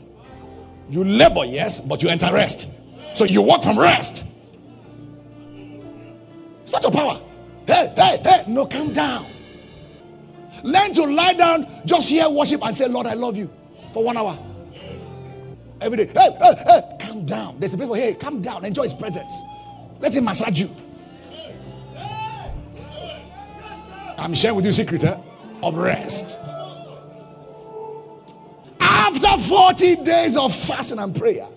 [0.89, 2.69] You labor, yes, but you enter rest.
[3.13, 4.23] So you walk from rest.
[6.63, 7.21] Such your power.
[7.67, 8.45] Hey, hey, hey.
[8.47, 9.25] No, calm down.
[10.63, 13.51] Learn to lie down, just hear worship and say, Lord, I love you
[13.93, 14.39] for one hour.
[15.81, 16.07] Every day.
[16.07, 16.97] Hey, hey, hey.
[17.01, 17.59] Calm down.
[17.59, 18.63] There's a place for, hey, calm down.
[18.63, 19.33] Enjoy his presence.
[19.99, 20.69] Let him massage you.
[24.17, 25.17] I'm sharing with you secret eh,
[25.63, 26.37] of rest.
[28.79, 31.47] After 40 days of fasting and prayer,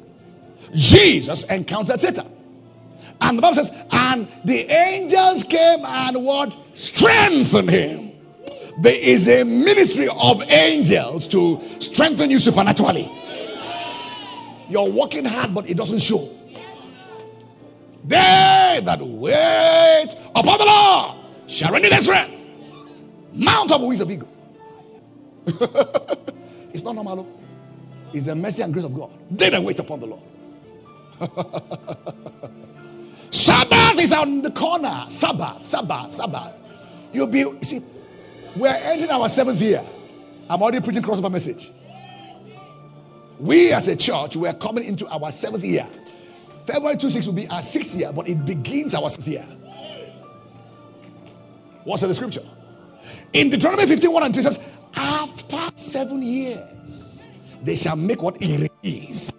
[0.74, 2.31] Jesus encountered Satan.
[3.20, 6.57] And the Bible says, and the angels came and what?
[6.74, 8.12] Strengthened him.
[8.81, 13.11] There is a ministry of angels to strengthen you supernaturally.
[14.68, 16.28] You're working hard, but it doesn't show.
[18.05, 22.35] They that wait upon the Lord shall renew their strength.
[23.33, 24.29] Mount up wings of eagle.
[25.47, 27.21] it's not normal.
[27.21, 27.43] Oh.
[28.12, 29.11] It's the mercy and grace of God.
[29.31, 30.23] They that wait upon the Lord.
[33.31, 35.07] Sabbath is on the corner.
[35.09, 36.53] Sabbath, Sabbath, Sabbath.
[37.12, 37.83] You'll be, you see,
[38.57, 39.83] we're entering our seventh year.
[40.51, 41.71] I'm already preaching crossover message.
[43.38, 45.87] We as a church, we're coming into our seventh year.
[46.66, 49.44] February 26 will be our sixth year, but it begins our sixth year.
[51.85, 52.44] What's in the scripture?
[53.33, 54.61] In Deuteronomy 51 and 2 says,
[54.94, 57.29] after seven years,
[57.62, 59.33] they shall make what it is.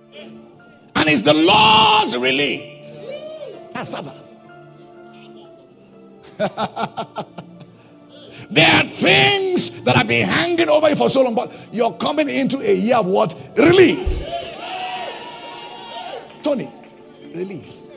[0.95, 3.11] And it's the Lord's release.
[3.73, 4.21] That's Sabbath.
[8.49, 12.29] there are things that have been hanging over you for so long, but you're coming
[12.29, 13.35] into a year of what?
[13.57, 14.29] Release.
[16.41, 16.69] Tony,
[17.33, 17.91] release.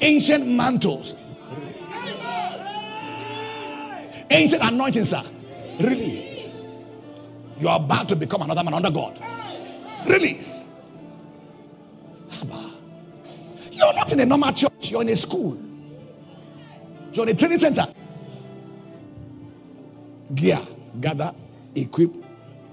[0.00, 1.16] Ancient mantles.
[4.30, 5.22] Ancient anointing, sir.
[5.80, 6.66] Release.
[7.58, 9.18] You are about to become another man under God.
[10.06, 10.64] Release.
[13.72, 15.58] You're not in a normal church, you're in a school.
[17.12, 17.86] You're in a training center.
[20.34, 20.60] Gear,
[21.00, 21.34] gather,
[21.74, 22.10] equip,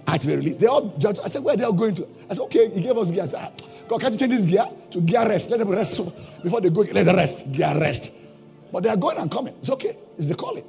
[0.05, 0.57] activate, release.
[0.57, 1.17] They all judge.
[1.23, 2.07] I said, Where are they all going to?
[2.29, 3.23] I said, Okay, he gave us gear.
[3.23, 5.49] I said, ah, God, can't you change this gear to gear rest?
[5.49, 6.01] Let them rest
[6.43, 6.81] before they go.
[6.81, 7.51] Let them rest.
[7.51, 8.13] Gear rest.
[8.71, 9.55] But they are going and coming.
[9.59, 9.95] It's okay.
[10.17, 10.63] It's the calling.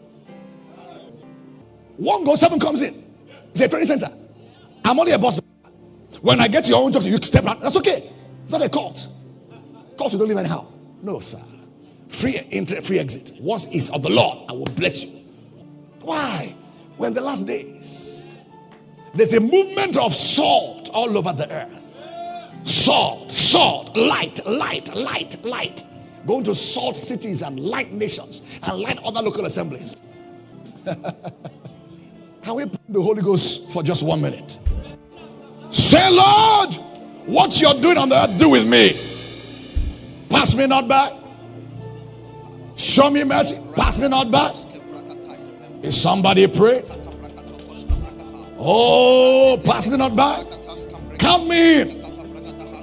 [1.97, 3.05] One goes, seven comes in.
[3.51, 4.13] It's a training center.
[4.85, 5.41] I'm only a boss.
[6.23, 7.61] When I get to your own job, you step out.
[7.61, 8.13] That's okay.
[8.45, 9.09] It's not a cult.
[9.97, 10.69] Cult you don't live anyhow.
[11.03, 11.43] No, sir.
[12.09, 13.33] Free entry, free exit.
[13.41, 15.11] Once is of the Lord, I will bless you.
[16.01, 16.55] Why?
[16.97, 18.23] When the last days,
[19.13, 21.83] there's a movement of salt all over the earth.
[22.65, 25.85] Salt, salt, light, light, light, light.
[26.27, 29.97] Going to salt cities and light nations and light other local assemblies.
[30.85, 34.59] Can we pray the Holy Ghost for just one minute?
[35.71, 36.75] Say, Lord,
[37.27, 38.97] what you're doing on the earth, do with me.
[40.31, 41.19] Pass me not by.
[42.75, 43.59] Show me mercy.
[43.75, 44.55] Pass me not by.
[45.83, 46.85] Is somebody pray?
[48.59, 50.45] Oh, pass me not by.
[51.19, 51.98] Count me in.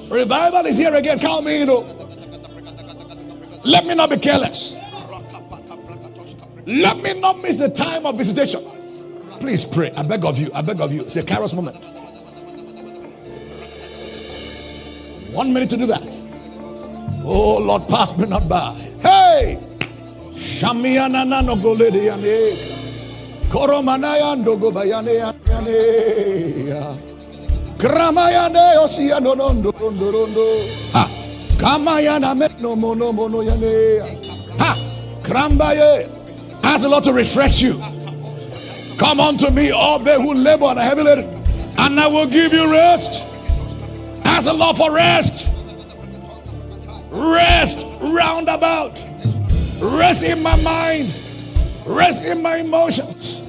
[0.10, 1.20] Revival is here again.
[1.20, 1.70] Count me in.
[3.63, 4.76] Let me not be careless.
[6.65, 8.63] Let me not miss the time of visitation.
[9.39, 9.91] Please pray.
[9.91, 10.52] I beg of you.
[10.54, 11.02] I beg of you.
[11.02, 11.78] It's a kairos moment.
[15.34, 16.06] One minute to do that.
[17.24, 18.74] Oh Lord, pass me not by.
[19.02, 19.60] Hey!
[20.32, 22.56] Shamiana no golede yane.
[23.50, 27.14] Koromanaya ndogo bayane yane.
[27.86, 30.45] Kramayane osia no no ndo ndo ndo.
[30.93, 31.08] Ha.
[31.58, 34.02] Kamayana me no mono mono yane.
[34.58, 34.76] Ha.
[35.21, 36.10] Krambaye.
[36.63, 37.78] Ask the Lord to refresh you.
[38.98, 41.43] Come unto me, all they who labor and are heavy laden,
[41.78, 43.24] and I will give you rest.
[44.24, 45.48] Ask the Lord for rest.
[47.12, 48.98] Rest roundabout.
[49.80, 51.13] Rest in my mind.
[51.86, 53.43] Rest in my emotions.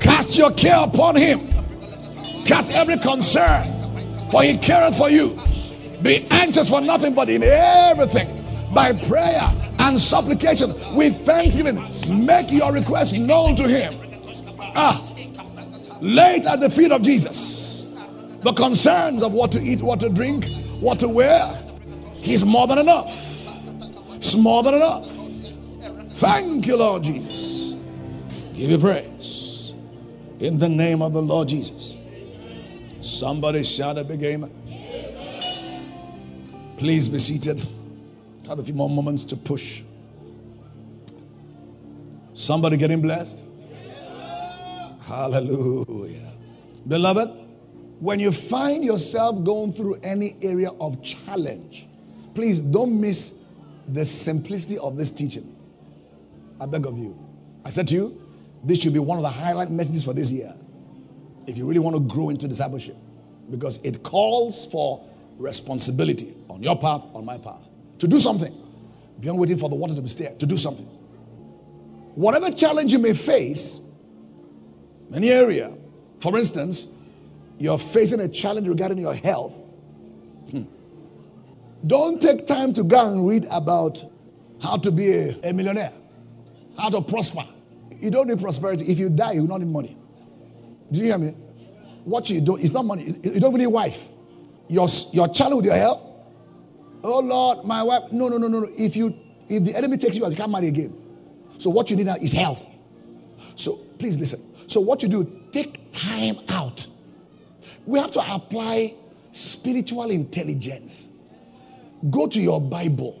[0.00, 1.40] Cast your care upon him.
[2.50, 3.64] Cast every concern,
[4.28, 5.38] for he careth for you.
[6.02, 8.26] Be anxious for nothing, but in everything,
[8.74, 11.76] by prayer and supplication, with thanksgiving,
[12.26, 13.94] make your request known to him.
[14.74, 15.00] Ah,
[16.00, 17.88] lay it at the feet of Jesus.
[18.40, 20.48] The concerns of what to eat, what to drink,
[20.80, 21.56] what to wear.
[22.16, 23.16] He's more than enough.
[24.16, 25.08] It's more than enough.
[26.14, 27.76] Thank you, Lord Jesus.
[28.56, 29.72] Give you praise.
[30.40, 31.89] In the name of the Lord Jesus.
[33.20, 34.50] Somebody shout a big amen.
[36.78, 37.62] Please be seated.
[38.48, 39.82] Have a few more moments to push.
[42.32, 43.44] Somebody getting blessed?
[45.02, 46.32] Hallelujah.
[46.88, 47.30] Beloved,
[47.98, 51.86] when you find yourself going through any area of challenge,
[52.32, 53.34] please don't miss
[53.86, 55.54] the simplicity of this teaching.
[56.58, 57.14] I beg of you.
[57.66, 58.22] I said to you,
[58.64, 60.54] this should be one of the highlight messages for this year.
[61.46, 62.96] If you really want to grow into discipleship,
[63.50, 65.04] because it calls for
[65.38, 68.54] responsibility on your path, on my path, to do something
[69.20, 70.86] beyond waiting for the water to be stirred, to do something.
[72.14, 73.80] Whatever challenge you may face,
[75.14, 75.72] any area,
[76.20, 76.86] for instance,
[77.58, 79.62] you're facing a challenge regarding your health.
[80.50, 80.62] Hmm.
[81.86, 84.02] Don't take time to go and read about
[84.62, 85.92] how to be a, a millionaire,
[86.78, 87.44] how to prosper.
[87.90, 88.86] You don't need prosperity.
[88.86, 89.96] If you die, you don't need money.
[90.90, 91.34] Do you hear me?
[92.04, 93.14] What you do, it's not money.
[93.22, 93.98] You don't need wife.
[94.68, 96.00] Your, your challenge with your health.
[97.02, 98.12] Oh Lord, my wife.
[98.12, 98.68] No, no, no, no, no.
[98.76, 99.14] If you
[99.48, 100.94] If the enemy takes you out, you can't marry again.
[101.58, 102.64] So what you need now is health.
[103.56, 104.40] So please listen.
[104.68, 106.86] So what you do, take time out.
[107.84, 108.94] We have to apply
[109.32, 111.08] spiritual intelligence.
[112.10, 113.20] Go to your Bible.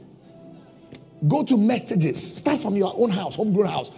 [1.26, 2.36] Go to messages.
[2.38, 3.90] Start from your own house, homegrown house.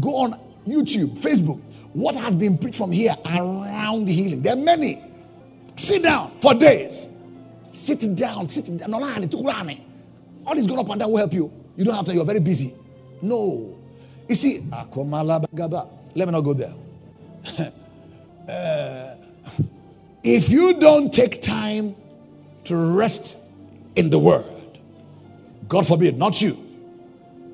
[0.00, 1.60] Go on YouTube, Facebook.
[1.96, 4.42] What has been preached from here around healing?
[4.42, 5.02] There are many.
[5.76, 7.08] Sit down for days.
[7.72, 8.50] Sit down.
[8.50, 8.92] Sit down.
[8.92, 11.50] All this going up and down will help you.
[11.74, 12.74] You don't have to, you're very busy.
[13.22, 13.78] No.
[14.28, 16.74] You see, let me not go there.
[18.46, 19.14] uh,
[20.22, 21.96] if you don't take time
[22.64, 23.38] to rest
[23.94, 24.44] in the word,
[25.66, 26.62] God forbid, not you,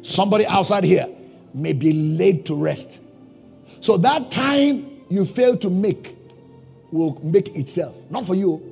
[0.03, 1.07] somebody outside here
[1.55, 2.99] may be laid to rest.
[3.83, 6.17] So that time you fail to make
[6.93, 7.97] will make itself.
[8.11, 8.63] Not for you.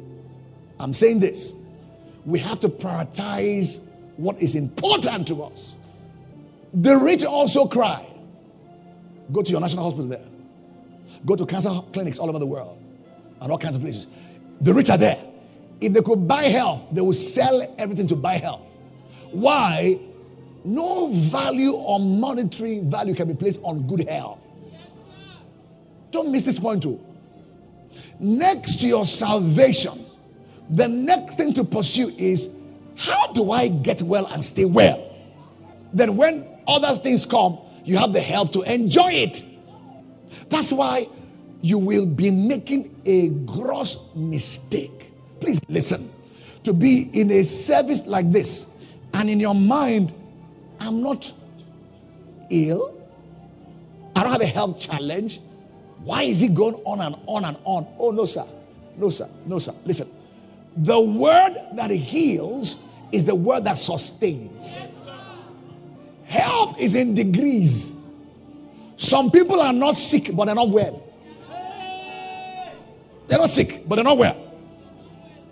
[0.79, 1.53] I'm saying this.
[2.25, 3.81] We have to prioritize
[4.17, 5.75] what is important to us.
[6.73, 8.07] The rich also cry.
[9.33, 10.25] Go to your national hospital there.
[11.27, 12.81] Go to cancer clinics all over the world
[13.41, 14.07] and all kinds of places.
[14.61, 15.19] The rich are there.
[15.81, 18.61] If they could buy health, they would sell everything to buy health.
[19.33, 19.99] Why?
[20.65, 24.40] No value or monetary value can be placed on good health.
[26.11, 27.01] Don't miss this point too.
[28.19, 30.05] Next to your salvation,
[30.69, 32.51] the next thing to pursue is
[32.97, 35.11] how do I get well and stay well?
[35.93, 39.43] Then when other things come, you have the health to enjoy it.
[40.49, 41.09] That's why
[41.63, 45.13] you will be making a gross mistake.
[45.41, 46.11] Please listen.
[46.65, 48.67] To be in a service like this,
[49.15, 50.13] and in your mind,
[50.79, 51.33] I'm not
[52.51, 52.95] ill,
[54.15, 55.41] I don't have a health challenge.
[56.05, 57.87] Why is it going on and on and on?
[57.99, 58.45] Oh, no, sir.
[58.97, 59.29] No, sir.
[59.47, 59.75] No, sir.
[59.85, 60.09] Listen.
[60.77, 62.79] The word that heals
[63.13, 64.89] is the word that sustains.
[66.25, 67.93] Health is in degrees.
[68.97, 71.03] Some people are not sick, but they're not well.
[73.27, 74.37] They're not sick, but they're not well.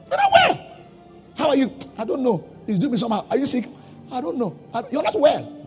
[0.09, 0.67] They're not well.
[1.37, 1.73] How are you?
[1.97, 2.45] I don't know.
[2.67, 3.25] It's doing me somehow.
[3.31, 3.67] Are you sick?
[4.11, 4.59] I don't know.
[4.73, 5.67] I don't, you're not well.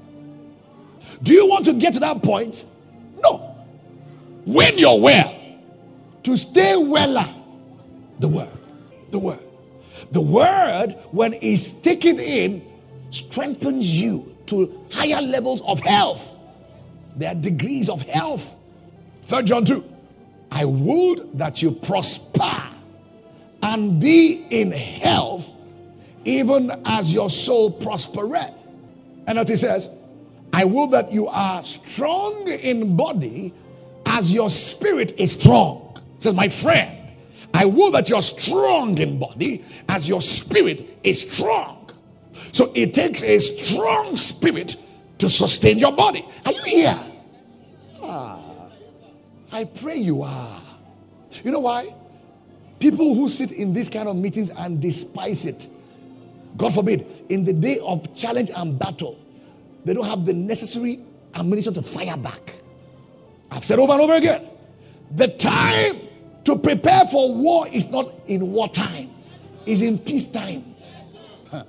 [1.24, 2.66] Do you want to get to that point?
[3.22, 3.51] No.
[4.46, 5.36] When you're well,
[6.24, 7.34] to stay weller, uh,
[8.20, 8.50] the word,
[9.12, 9.40] the word,
[10.12, 12.64] the word, when it's taken in,
[13.12, 16.32] strengthens you to higher levels of health.
[17.16, 18.46] There are degrees of health.
[19.24, 19.84] Third John 2.
[20.52, 22.62] I would that you prosper
[23.64, 25.50] and be in health,
[26.26, 28.54] even as your soul prospereth.
[29.28, 29.90] And that he says,
[30.52, 33.54] I will that you are strong in body
[34.12, 35.98] as your spirit is strong.
[36.16, 36.98] He says, My friend,
[37.54, 41.90] I will that you're strong in body as your spirit is strong.
[42.52, 44.76] So it takes a strong spirit
[45.20, 46.28] to sustain your body.
[46.46, 47.00] Are you here?
[48.04, 48.40] Ah.
[49.54, 50.62] I pray you are.
[51.44, 51.94] You know why?
[52.80, 55.68] People who sit in these kind of meetings and despise it,
[56.58, 59.18] God forbid, in the day of challenge and battle,
[59.86, 61.00] they don't have the necessary
[61.36, 62.61] ammunition to fire back.
[63.52, 64.50] I've said over and over again
[65.16, 66.08] the time
[66.46, 69.12] to prepare for war is not in wartime,
[69.66, 70.76] it's in peacetime.
[71.52, 71.64] Huh.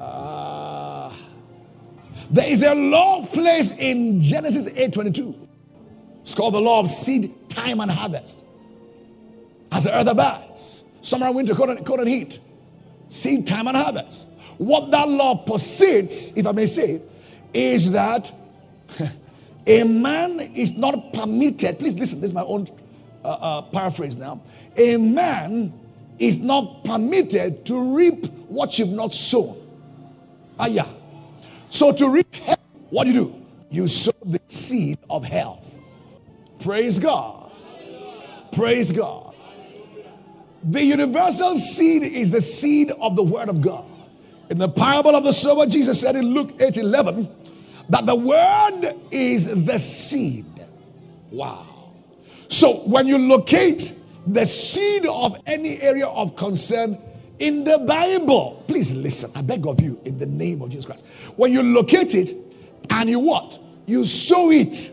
[0.00, 1.12] Uh,
[2.30, 5.48] there is a law placed in Genesis 8 22
[6.22, 8.44] it's called the law of seed, time, and harvest.
[9.72, 12.38] As the earth abides, summer and winter, cold and, cold and heat,
[13.08, 14.28] seed, time, and harvest.
[14.58, 17.00] What that law posits, if I may say,
[17.52, 18.32] is that
[19.66, 21.78] a man is not permitted.
[21.78, 22.68] Please listen, this is my own
[23.24, 24.40] uh, uh, paraphrase now.
[24.76, 25.72] A man
[26.18, 29.56] is not permitted to reap what you've not sown.
[30.58, 30.86] Ah, yeah.
[31.70, 32.26] So to reap
[32.90, 33.46] what do you do?
[33.70, 35.80] You sow the seed of health.
[36.58, 37.52] Praise God.
[38.52, 39.34] Praise God.
[40.64, 43.84] The universal seed is the seed of the word of God.
[44.50, 47.28] In the parable of the sower, Jesus said in Luke 8 11
[47.90, 50.46] that the word is the seed.
[51.30, 51.66] Wow.
[52.48, 53.94] So when you locate
[54.28, 56.98] the seed of any area of concern
[57.40, 59.32] in the Bible, please listen.
[59.34, 61.04] I beg of you in the name of Jesus Christ.
[61.34, 62.34] When you locate it
[62.90, 63.58] and you what?
[63.86, 64.92] You sow it.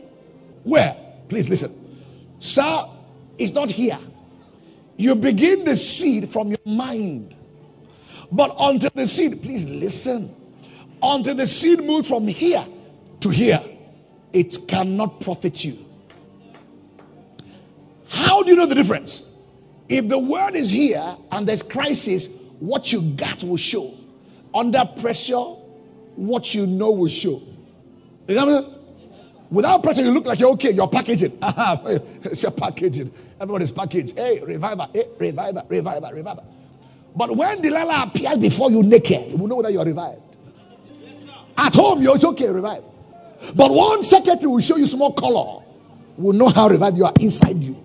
[0.63, 0.97] Where?
[1.29, 1.73] Please listen.
[2.39, 2.87] Sir,
[3.37, 3.99] it's not here.
[4.97, 7.35] You begin the seed from your mind.
[8.31, 10.35] But until the seed, please listen.
[11.03, 12.65] Until the seed moves from here
[13.21, 13.61] to hear,
[14.33, 15.85] it cannot profit you.
[18.09, 19.25] How do you know the difference?
[19.89, 22.27] If the word is here and there's crisis,
[22.59, 23.93] what you got will show.
[24.53, 25.35] Under pressure,
[26.15, 27.41] what you know will show.
[28.27, 28.73] You know
[29.49, 30.71] Without pressure, you look like you're okay.
[30.71, 31.37] You're packaging.
[31.41, 33.13] it's your packaging.
[33.39, 34.17] Everybody's packaged.
[34.17, 36.43] Hey, reviver, hey, reviver, reviver, reviver.
[37.15, 40.21] But when Delilah appears before you naked, you will know whether you're revived.
[41.57, 42.85] At home, you're okay, revived.
[43.55, 45.63] But one secretary will show you small color,
[46.17, 47.83] will know how revived you are inside you.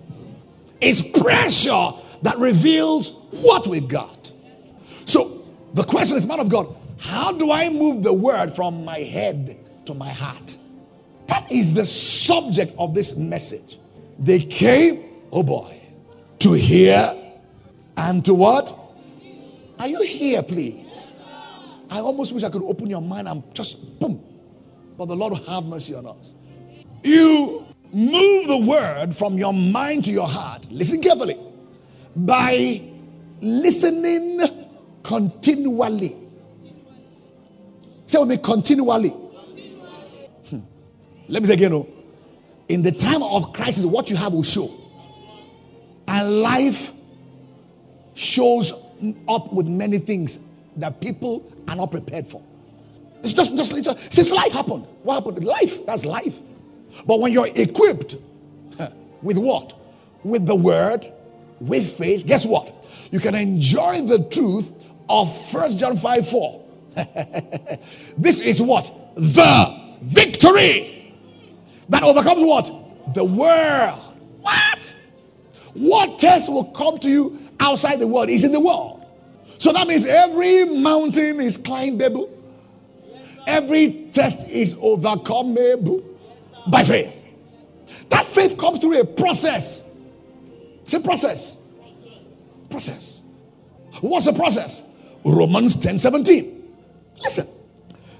[0.81, 1.91] It's pressure
[2.23, 3.11] that reveals
[3.43, 4.31] what we got.
[5.05, 8.99] So the question is, man of God, how do I move the word from my
[8.99, 10.57] head to my heart?
[11.27, 13.77] That is the subject of this message.
[14.19, 15.79] They came, oh boy,
[16.39, 17.15] to hear
[17.97, 18.77] and to what?
[19.79, 21.11] Are you here, please?
[21.89, 24.23] I almost wish I could open your mind and just boom.
[24.97, 26.35] But the Lord have mercy on us.
[27.03, 30.65] You move the word from your mind to your heart.
[30.71, 31.39] Listen carefully.
[32.15, 32.81] By
[33.41, 34.41] listening
[35.03, 36.15] continually.
[38.05, 39.09] Say with me continually.
[39.09, 40.59] Hmm.
[41.27, 41.87] Let me say again, oh,
[42.69, 44.71] in the time of crisis, what you have will show.
[46.07, 46.91] And life
[48.13, 48.73] shows
[49.27, 50.39] up with many things
[50.77, 52.41] that people are not prepared for.
[53.23, 54.85] It's just, just, just since life happened.
[55.03, 55.45] What happened?
[55.45, 56.37] Life, that's life.
[57.05, 58.17] But when you're equipped
[59.21, 59.73] with what?
[60.23, 61.11] With the word,
[61.59, 62.85] with faith, guess what?
[63.11, 64.71] You can enjoy the truth
[65.09, 66.65] of First John 5 4.
[68.17, 68.93] this is what?
[69.15, 71.15] The victory
[71.89, 73.13] that overcomes what?
[73.13, 73.99] The world.
[74.41, 74.95] What?
[75.73, 79.05] What test will come to you outside the world is in the world.
[79.57, 82.29] So that means every mountain is climbable.
[83.47, 86.03] Every test is overcomable
[86.67, 87.13] by faith.
[88.09, 89.83] That faith comes through a process.
[90.83, 91.57] It's a process.
[92.69, 93.21] Process.
[94.01, 94.83] What's the process?
[95.23, 96.73] Romans 10 17.
[97.21, 97.47] Listen.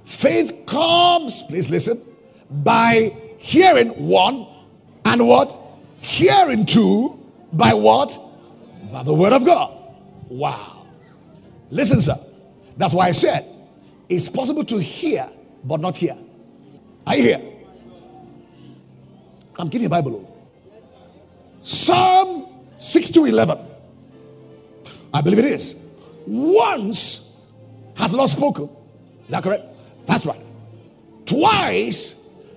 [0.05, 2.01] Faith comes, please listen,
[2.49, 4.47] by Hearing one,
[5.03, 5.53] and what?
[5.99, 7.19] Hearing two,
[7.51, 8.17] by what?
[8.89, 9.77] By the word of God.
[10.29, 10.85] Wow.
[11.69, 12.17] Listen, sir.
[12.77, 13.45] That's why I said
[14.15, 15.29] it's possible to hear
[15.63, 16.17] but not hear.
[17.05, 17.41] Are you here?
[19.57, 20.29] I'm giving you a Bible.
[21.61, 22.47] Psalm
[22.77, 23.57] 6 to 11.
[25.13, 25.75] I believe it is.
[26.25, 27.21] Once
[27.95, 28.69] has the Lord spoken.
[29.25, 29.65] Is that correct?
[30.05, 30.41] That's right.
[31.25, 32.15] Twice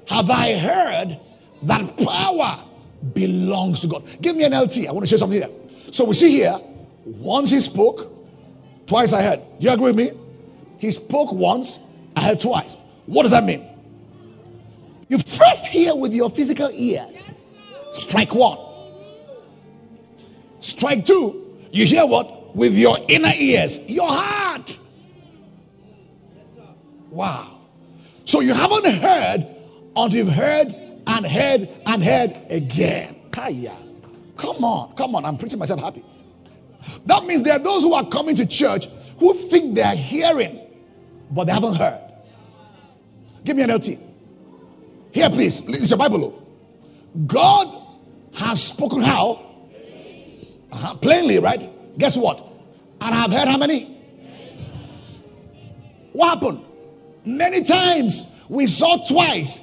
[0.09, 1.19] have I heard
[1.63, 2.63] that power
[3.15, 4.05] belongs to God.
[4.21, 4.89] Give me an LT.
[4.89, 5.51] I want to share something here.
[5.93, 6.59] So we see here,
[7.05, 8.13] once he spoke,
[8.87, 9.41] twice I heard.
[9.61, 10.11] Do you agree with me?
[10.79, 11.81] He spoke once,
[12.15, 12.77] I heard twice.
[13.07, 13.67] What does that mean?
[15.09, 17.55] You first hear with your physical ears.
[17.93, 18.59] Strike one.
[20.61, 21.59] Strike two.
[21.71, 22.55] You hear what?
[22.57, 24.79] With your inner ears, your heart.
[27.11, 27.59] Wow.
[28.25, 29.47] So you haven't heard
[29.95, 30.75] until you've heard
[31.07, 33.17] and heard and heard again.
[33.31, 33.77] Kaya.
[34.37, 35.25] Come on, come on.
[35.25, 36.05] I'm preaching myself happy.
[37.07, 40.66] That means there are those who are coming to church who think they are hearing,
[41.31, 42.01] but they haven't heard.
[43.45, 43.99] Give me an LT.
[45.13, 45.67] Here, please.
[45.69, 46.43] Is your Bible.
[47.27, 47.69] God
[48.35, 49.45] has spoken how?
[50.73, 50.95] Uh-huh.
[50.95, 51.71] Plainly, right?
[51.99, 52.39] Guess what?
[53.01, 53.85] And I've heard how many?
[56.13, 56.65] What happened?
[57.25, 58.25] Many times.
[58.49, 59.61] We saw twice.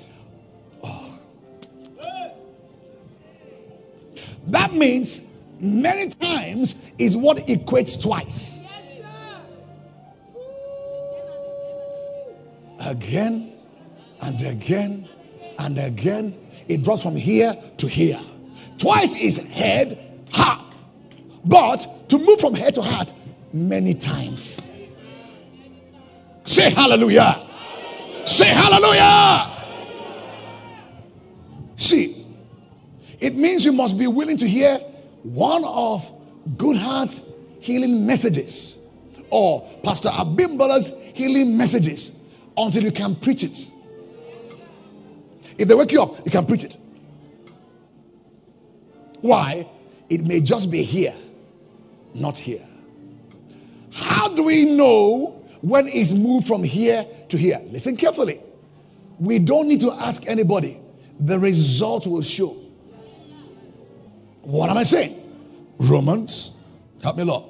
[4.48, 5.22] That means
[5.60, 8.53] many times is what equates twice.
[12.86, 13.54] Again
[14.22, 15.08] and again
[15.60, 16.36] and again.
[16.68, 18.20] It drops from here to here.
[18.78, 20.64] Twice is head, heart.
[21.46, 23.14] But to move from head to heart,
[23.52, 24.62] many times.
[26.46, 27.48] Say hallelujah.
[28.26, 29.50] Say hallelujah.
[31.76, 32.26] See,
[33.20, 34.78] it means you must be willing to hear
[35.24, 36.10] one of
[36.58, 37.22] Goodhart's
[37.60, 38.78] healing messages
[39.30, 42.12] or Pastor Abimbola's healing messages
[42.58, 43.72] until you can preach it.
[45.58, 46.78] If they wake you up, you can preach it.
[49.22, 49.68] Why?
[50.10, 51.16] It may just be here,
[52.14, 52.66] not here.
[53.92, 57.62] How do we know when it's moved from here to here?
[57.70, 58.42] Listen carefully.
[59.20, 60.82] We don't need to ask anybody,
[61.20, 62.58] the result will show.
[64.42, 65.20] What am I saying?
[65.78, 66.52] Romans,
[67.02, 67.46] help me, Lord.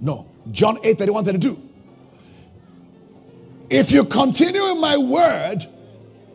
[0.00, 1.67] No, John 8 31 32.
[3.70, 5.66] If you continue in my word,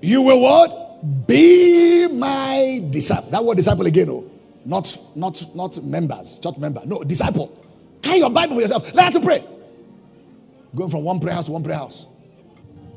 [0.01, 1.27] you will what?
[1.27, 3.29] Be my disciple.
[3.31, 4.29] That word disciple again, oh,
[4.65, 6.81] not not not members, church member.
[6.85, 7.59] No, disciple.
[8.01, 8.93] Carry your Bible for yourself.
[8.93, 9.45] Learn to pray.
[10.75, 12.05] Going from one prayer house to one prayer house.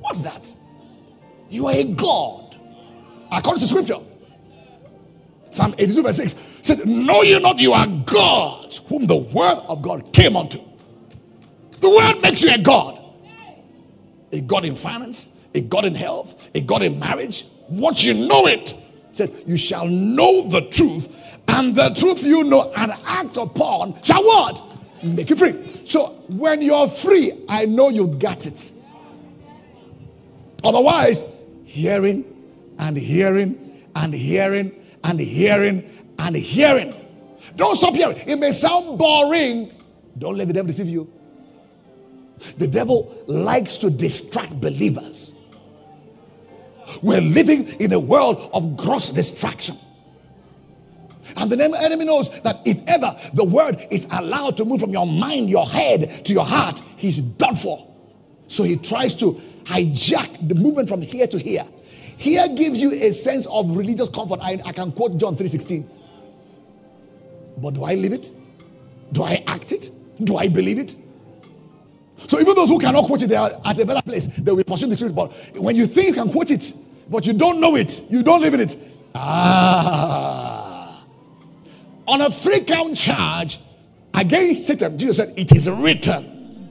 [0.00, 0.54] What's that?
[1.48, 2.56] You are a God.
[3.30, 3.98] According to scripture.
[5.50, 9.80] Psalm 82, verse 6 said, Know you not you are gods, whom the word of
[9.80, 10.60] God came unto.
[11.80, 12.98] The word makes you a God.
[14.32, 17.46] A God in finance, a God in health, a God in marriage.
[17.68, 18.74] Once you know it,
[19.12, 21.08] said, You shall know the truth,
[21.48, 24.62] and the truth you know and act upon shall what?
[25.02, 25.82] Make you free.
[25.86, 28.72] So when you're free, I know you got it.
[30.64, 31.24] Otherwise,
[31.64, 32.24] hearing
[32.78, 34.72] and hearing and hearing
[35.04, 36.94] and hearing and hearing.
[37.56, 38.18] Don't stop hearing.
[38.26, 39.72] It may sound boring.
[40.18, 41.10] Don't let the devil deceive you.
[42.58, 45.34] The devil likes to distract believers.
[47.02, 49.76] We're living in a world of gross distraction.
[51.36, 55.06] And the enemy knows that if ever the word is allowed to move from your
[55.06, 57.86] mind, your head to your heart, he's done for.
[58.48, 61.66] So he tries to hijack the movement from here to here.
[62.16, 64.40] Here gives you a sense of religious comfort.
[64.40, 65.84] I, I can quote John 3:16.
[67.58, 68.30] But do I live it?
[69.12, 69.90] Do I act it?
[70.24, 70.94] Do I believe it?
[72.28, 74.26] So even those who cannot quote it, they are at a better place.
[74.26, 75.14] They will pursue the truth.
[75.14, 76.72] But when you think you can quote it,
[77.08, 78.76] but you don't know it, you don't live in it.
[79.14, 81.04] Ah.
[82.06, 83.60] On a free count charge
[84.14, 86.70] against Satan, Jesus said, It is written.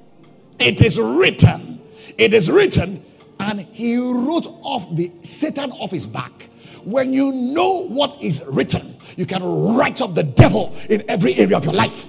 [0.60, 1.82] It is written.
[2.18, 3.04] It is written.
[3.40, 6.50] And he wrote off the Satan off his back.
[6.84, 9.44] When you know what is written, you can
[9.76, 12.08] write up the devil in every area of your life.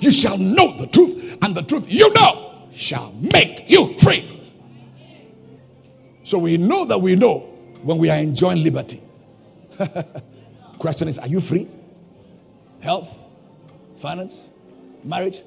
[0.00, 4.28] You shall know the truth, and the truth you know shall make you free.
[6.24, 7.40] So we know that we know
[7.82, 9.02] when we are enjoying liberty.
[10.78, 11.68] Question is, are you free?
[12.80, 13.14] Health,
[14.00, 14.48] finance,
[15.04, 15.42] marriage.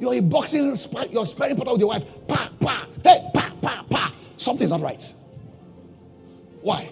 [0.00, 0.76] You're a boxing,
[1.10, 2.04] you're sparring partner with your wife.
[2.26, 4.14] Pa, pa, hey, pa, pa, pa.
[4.36, 5.12] Something's not right.
[6.62, 6.90] Why?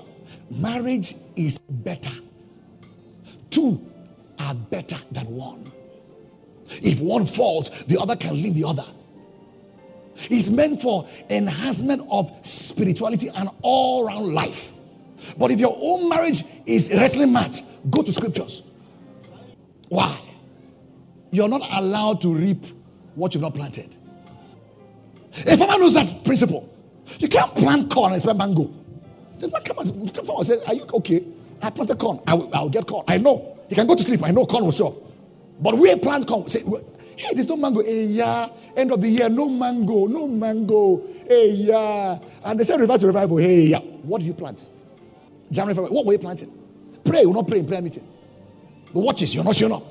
[0.51, 2.13] Marriage is better.
[3.51, 3.85] Two
[4.39, 5.72] are better than one.
[6.83, 8.85] If one falls, the other can lead the other.
[10.31, 14.73] It's meant for enhancement of spirituality and all round life.
[15.37, 17.61] But if your own marriage is a wrestling match,
[17.91, 18.63] go to scriptures.
[19.89, 20.19] Why?
[21.31, 22.67] You're not allowed to reap
[23.15, 23.95] what you've not planted.
[25.33, 26.69] If a farmer knows that principle.
[27.19, 28.73] You can't plant corn and expect mango.
[29.39, 31.25] The man come and, come and say, Are you okay?
[31.61, 32.21] I planted corn.
[32.27, 33.05] I will, I will get corn.
[33.09, 33.59] I know.
[33.69, 34.23] You can go to sleep.
[34.23, 35.12] I know corn will show.
[35.63, 36.49] But we plant come.
[36.49, 36.65] Say,
[37.17, 37.83] hey, there's no mango.
[37.83, 38.49] Hey, yeah.
[38.77, 41.07] End of the year, no mango, no mango.
[41.29, 42.19] Hey, yeah.
[42.45, 43.37] And they said revival revival.
[43.37, 43.79] Hey, yeah.
[43.79, 44.69] What do you plant?
[45.53, 45.95] January, February.
[45.95, 46.53] What were you planting?
[47.05, 47.23] Pray.
[47.23, 48.09] You're not praying in prayer meeting.
[48.93, 49.85] The watches, you're not showing up.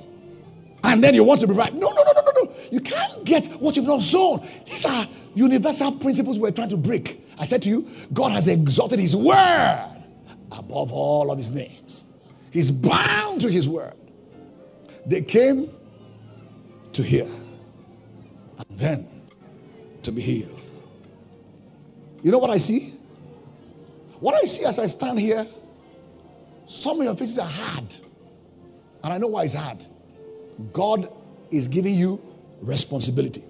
[0.84, 1.74] And then you want to be right.
[1.74, 2.54] No, no, no, no, no, no.
[2.72, 4.46] You can't get what you've not sown.
[4.66, 7.26] These are universal principles we're trying to break.
[7.38, 10.04] I said to you, God has exalted his word
[10.52, 12.04] above all of his names.
[12.52, 13.94] He's bound to his word.
[15.06, 15.72] They came
[16.94, 17.28] to hear
[18.58, 19.08] and then
[20.04, 20.62] to be healed.
[22.24, 22.94] You know what I see?
[24.20, 25.48] What I see as I stand here,
[26.68, 27.96] some of your faces are hard.
[29.04, 29.84] And I know why it's hard.
[30.72, 31.12] God
[31.50, 32.22] is giving you
[32.62, 33.44] responsibility.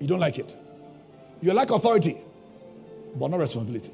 [0.00, 0.56] You don't like it.
[1.42, 2.16] You like authority,
[3.16, 3.92] but not responsibility.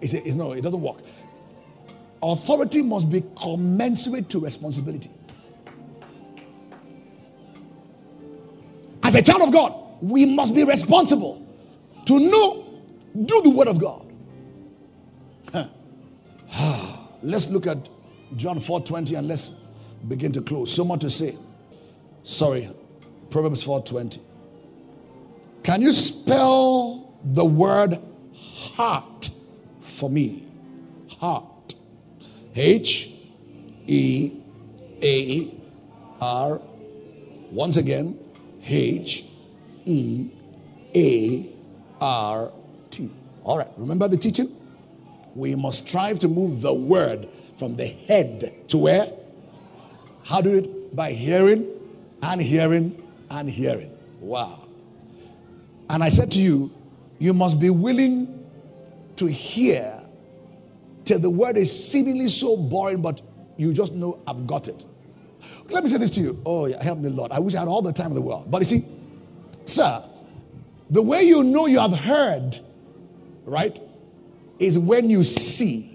[0.00, 0.98] It's, it's no, it doesn't work.
[2.22, 5.10] Authority must be commensurate to responsibility.
[9.02, 11.46] As a child of God, we must be responsible
[12.06, 12.82] to know,
[13.24, 14.02] do the word of God.
[17.22, 17.88] let's look at
[18.36, 19.52] John 4 20 and let's
[20.08, 20.72] begin to close.
[20.72, 21.36] So much to say.
[22.22, 22.70] Sorry,
[23.30, 24.20] Proverbs 4 20.
[25.62, 27.98] Can you spell the word
[28.34, 29.30] heart
[29.80, 30.46] for me?
[31.18, 31.44] Heart.
[32.56, 33.10] H
[33.86, 34.32] E
[35.02, 35.54] A
[36.20, 36.60] R.
[37.50, 38.18] Once again,
[38.64, 39.24] H
[39.84, 40.28] E
[40.94, 41.52] A
[42.00, 42.50] R
[42.90, 43.10] T.
[43.44, 44.50] All right, remember the teaching?
[45.34, 47.28] We must strive to move the word
[47.58, 49.12] from the head to where?
[50.24, 50.96] How do it?
[50.96, 51.66] By hearing
[52.22, 53.90] and hearing and hearing.
[54.20, 54.64] Wow.
[55.90, 56.72] And I said to you,
[57.18, 58.46] you must be willing
[59.16, 60.00] to hear
[61.06, 63.22] till the word is seemingly so boring, but
[63.56, 64.84] you just know I've got it.
[65.70, 66.42] Let me say this to you.
[66.44, 67.32] Oh, yeah, help me, Lord.
[67.32, 68.50] I wish I had all the time in the world.
[68.50, 68.84] But you see,
[69.64, 70.02] sir,
[70.90, 72.60] the way you know you have heard,
[73.44, 73.78] right,
[74.58, 75.92] is when you see.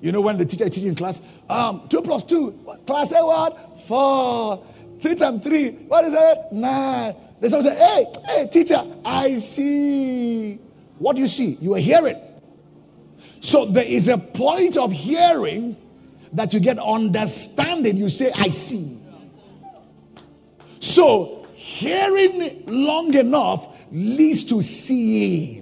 [0.00, 3.24] You know, when the teacher is teaching in class, um, two plus two, class A
[3.24, 3.80] what?
[3.86, 4.66] Four.
[5.00, 6.38] Three times three, what is it?
[6.52, 7.14] Nine.
[7.40, 10.58] Then someone say, Hey, hey, teacher, I see.
[11.02, 11.58] What you see?
[11.60, 12.16] You are hearing.
[13.40, 15.76] So there is a point of hearing
[16.32, 17.96] that you get understanding.
[17.96, 18.98] You say, I see.
[20.78, 25.60] So hearing long enough leads to seeing.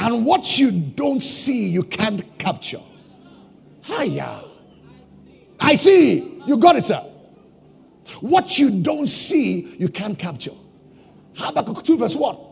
[0.00, 2.82] And what you don't see, you can't capture.
[3.82, 4.42] Hiya.
[5.60, 6.42] I see.
[6.48, 7.04] You got it, sir.
[8.20, 10.54] What you don't see, you can't capture.
[11.36, 12.49] Habakkuk 2, verse 1.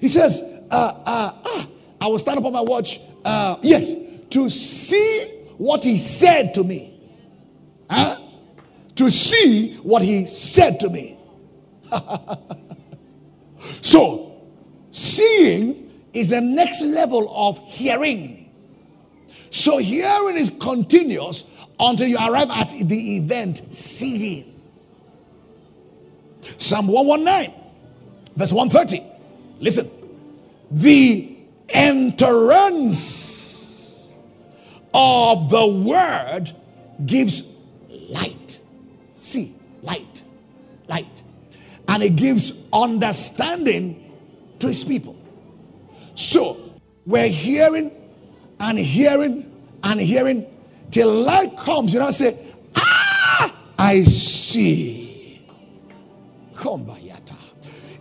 [0.00, 1.68] He says, uh, uh, ah,
[2.00, 3.00] I will stand up on my watch.
[3.24, 3.94] Uh, yes,
[4.30, 7.00] to see what he said to me.
[7.90, 8.20] Huh?
[8.96, 11.18] To see what he said to me.
[13.80, 14.42] so,
[14.90, 18.52] seeing is the next level of hearing.
[19.50, 21.44] So, hearing is continuous
[21.78, 24.50] until you arrive at the event seeing.
[26.58, 27.54] Psalm 119,
[28.36, 29.13] verse 130.
[29.64, 29.90] Listen.
[30.70, 31.36] The
[31.70, 32.92] entrance
[34.92, 36.54] of the word
[37.06, 37.44] gives
[37.88, 38.58] light.
[39.20, 40.22] See, light,
[40.86, 41.22] light.
[41.88, 44.04] And it gives understanding
[44.58, 45.16] to his people.
[46.14, 46.58] So
[47.06, 47.90] we're hearing
[48.60, 49.50] and hearing
[49.82, 50.44] and hearing
[50.90, 51.94] till light comes.
[51.94, 52.36] You know, say,
[52.76, 55.40] Ah, I see.
[56.54, 57.03] Kombayata.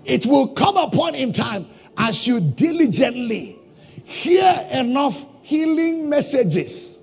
[0.06, 3.60] It will come upon in time as you diligently
[4.04, 7.00] hear enough healing messages,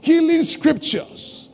[0.00, 1.48] healing scriptures.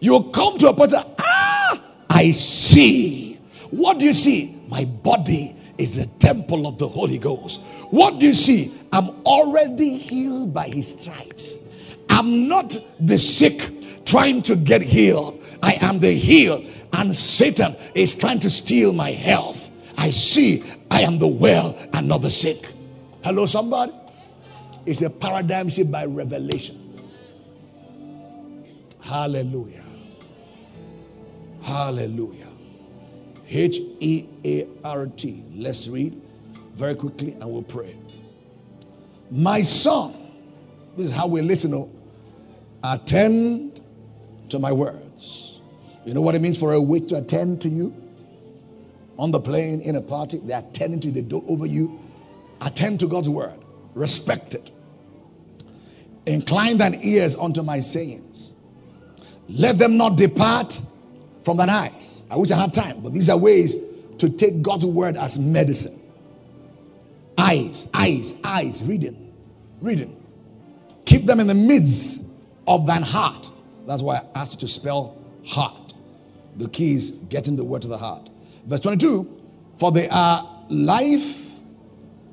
[0.00, 3.38] You'll come to a point ah, I see.
[3.70, 4.60] What do you see?
[4.68, 7.60] My body is the temple of the Holy Ghost.
[7.90, 8.72] What do you see?
[8.92, 11.54] I'm already healed by his stripes.
[12.08, 15.42] I'm not the sick trying to get healed.
[15.62, 19.59] I am the healed, and Satan is trying to steal my health.
[20.00, 22.72] I see I am the well and not the sick.
[23.22, 23.92] Hello, somebody?
[24.86, 26.78] It's a paradigm shift by revelation.
[29.00, 29.84] Hallelujah.
[31.60, 32.48] Hallelujah.
[33.46, 35.44] H E A R T.
[35.54, 36.18] Let's read
[36.74, 37.94] very quickly and we'll pray.
[39.30, 40.14] My son,
[40.96, 41.74] this is how we listen.
[41.74, 41.90] Oh,
[42.82, 43.82] attend
[44.48, 45.60] to my words.
[46.06, 47.94] You know what it means for a witch to attend to you?
[49.20, 52.00] On the plane, in a party, they are to you, they do over you.
[52.62, 53.60] Attend to God's word,
[53.92, 54.70] respect it.
[56.24, 58.54] Incline thine ears unto my sayings.
[59.46, 60.80] Let them not depart
[61.44, 62.24] from thine eyes.
[62.30, 63.76] I wish I had time, but these are ways
[64.16, 66.00] to take God's word as medicine.
[67.36, 69.34] Eyes, eyes, eyes, reading,
[69.82, 70.16] reading.
[71.04, 72.24] Keep them in the midst
[72.66, 73.50] of thine heart.
[73.86, 75.92] That's why I asked you to spell heart.
[76.56, 78.29] The key is getting the word to the heart.
[78.66, 79.40] Verse 22
[79.78, 81.50] For they are life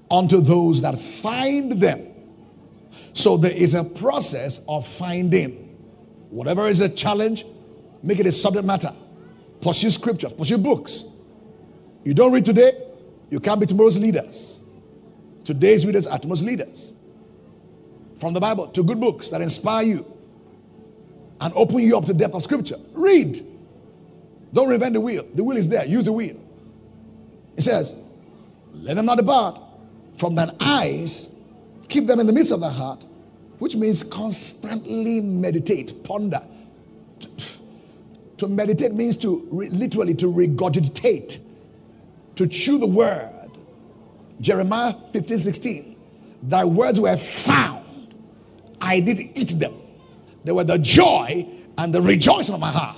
[0.10, 2.08] unto those that find them.
[3.14, 5.64] So there is a process of finding.
[6.30, 7.46] Whatever is a challenge,
[8.04, 8.94] make it a subject matter.
[9.62, 11.04] Pursue scriptures, pursue books.
[12.04, 12.80] You don't read today,
[13.30, 14.60] you can't be tomorrow's leaders.
[15.44, 16.94] Today's readers are tomorrow's leaders.
[18.20, 20.18] From the Bible to good books that inspire you
[21.40, 22.78] and open you up to depth of scripture.
[22.94, 23.46] Read.
[24.54, 25.26] Don't reinvent the wheel.
[25.34, 25.86] The wheel is there.
[25.86, 26.40] Use the wheel.
[27.56, 27.94] It says,
[28.74, 29.62] Let them not depart
[30.18, 31.30] from thine eyes,
[31.90, 33.06] keep them in the midst of thy heart,
[33.60, 36.42] which means constantly meditate, ponder.
[37.20, 37.30] To,
[38.38, 41.40] to meditate means to re, literally to regurgitate,
[42.36, 43.34] to chew the word.
[44.42, 45.96] Jeremiah 15 16.
[46.44, 48.14] Thy words were found,
[48.80, 49.74] I did eat them.
[50.44, 52.97] They were the joy and the rejoicing of my heart.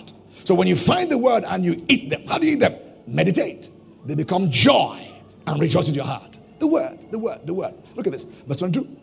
[0.49, 2.75] So when you find the word and you eat them, how do you eat them?
[3.05, 3.69] Meditate.
[4.03, 5.07] They become joy
[5.45, 6.39] and rejoice in your heart.
[6.57, 7.75] The word, the word, the word.
[7.95, 8.23] Look at this.
[8.23, 8.97] Verse 22.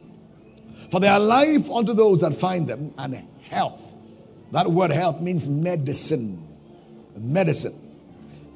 [0.91, 3.93] For they are life unto those that find them and health.
[4.51, 6.45] That word health means medicine.
[7.17, 7.81] Medicine.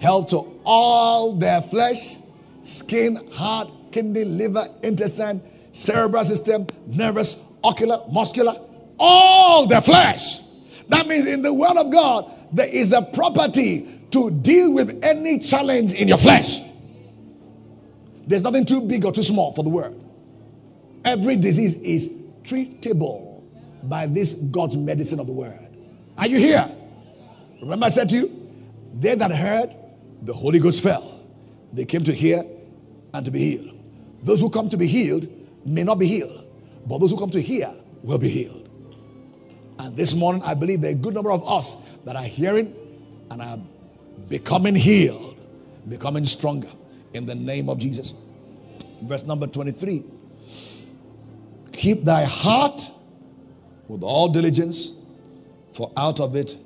[0.01, 2.17] Health to all their flesh,
[2.65, 8.57] skin, heart, kidney, liver, intestine, cerebral system, nervous, ocular, muscular,
[8.99, 10.41] all their flesh.
[10.89, 15.39] That means in the word of God, there is a property to deal with any
[15.39, 16.61] challenge in your flesh.
[18.27, 19.99] There's nothing too big or too small for the word.
[21.05, 22.11] Every disease is
[22.43, 23.43] treatable
[23.85, 25.59] by this God's medicine of the word.
[26.19, 26.71] Are you here?
[27.61, 28.51] Remember, I said to you,
[28.99, 29.75] they that heard,
[30.23, 31.25] the Holy Ghost fell.
[31.73, 32.45] They came to hear
[33.15, 33.79] and to be healed.
[34.23, 35.29] Those who come to be healed
[35.65, 36.45] may not be healed,
[36.87, 37.73] but those who come to hear
[38.03, 38.69] will be healed.
[39.79, 42.75] And this morning, I believe there are a good number of us that are hearing
[43.31, 43.59] and are
[44.29, 45.31] becoming healed
[45.89, 46.69] becoming stronger
[47.13, 48.15] in the name of Jesus.
[49.03, 50.05] Verse number 23
[51.73, 52.91] Keep thy heart
[53.89, 54.93] with all diligence,
[55.73, 56.57] for out of it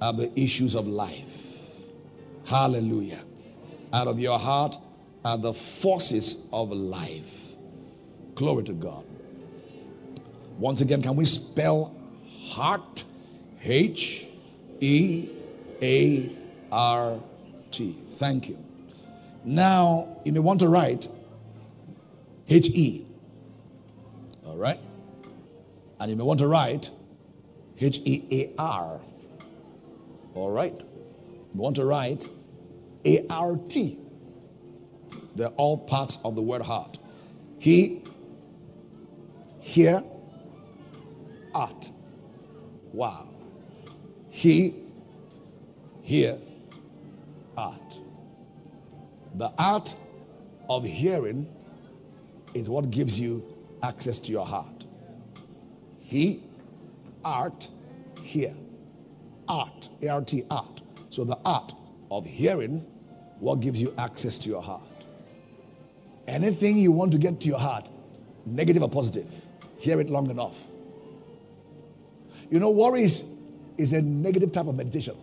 [0.00, 1.24] are the issues of life.
[2.46, 3.20] Hallelujah.
[3.92, 4.76] Out of your heart
[5.24, 7.52] are the forces of life.
[8.34, 9.04] Glory to God.
[10.58, 11.94] Once again, can we spell
[12.48, 13.04] heart?
[13.62, 14.27] H
[14.80, 15.28] E
[15.82, 16.30] A
[16.70, 17.20] R
[17.70, 17.92] T.
[17.92, 18.58] Thank you.
[19.44, 21.08] Now, you may want to write
[22.48, 23.06] H E.
[24.44, 24.80] All right?
[26.00, 26.90] And you may want to write
[27.78, 29.00] H E A R.
[30.34, 30.76] All right?
[30.76, 32.28] You want to write
[33.04, 33.98] A R T.
[35.34, 36.98] They're all parts of the word heart.
[37.58, 38.02] He,
[39.60, 40.02] here,
[41.54, 41.90] art.
[42.92, 43.27] Wow.
[44.38, 44.72] He,
[46.00, 46.38] here,
[47.56, 47.98] art.
[49.34, 49.96] The art
[50.68, 51.52] of hearing
[52.54, 53.42] is what gives you
[53.82, 54.86] access to your heart.
[55.98, 56.44] He,
[57.24, 57.66] art,
[58.22, 58.54] here.
[59.48, 60.82] Art, A R T, art.
[61.10, 61.72] So the art
[62.08, 62.86] of hearing,
[63.40, 64.82] what gives you access to your heart.
[66.28, 67.90] Anything you want to get to your heart,
[68.46, 69.26] negative or positive,
[69.78, 70.56] hear it long enough.
[72.52, 73.02] You know, worry
[73.78, 75.16] is, a negative type of meditation.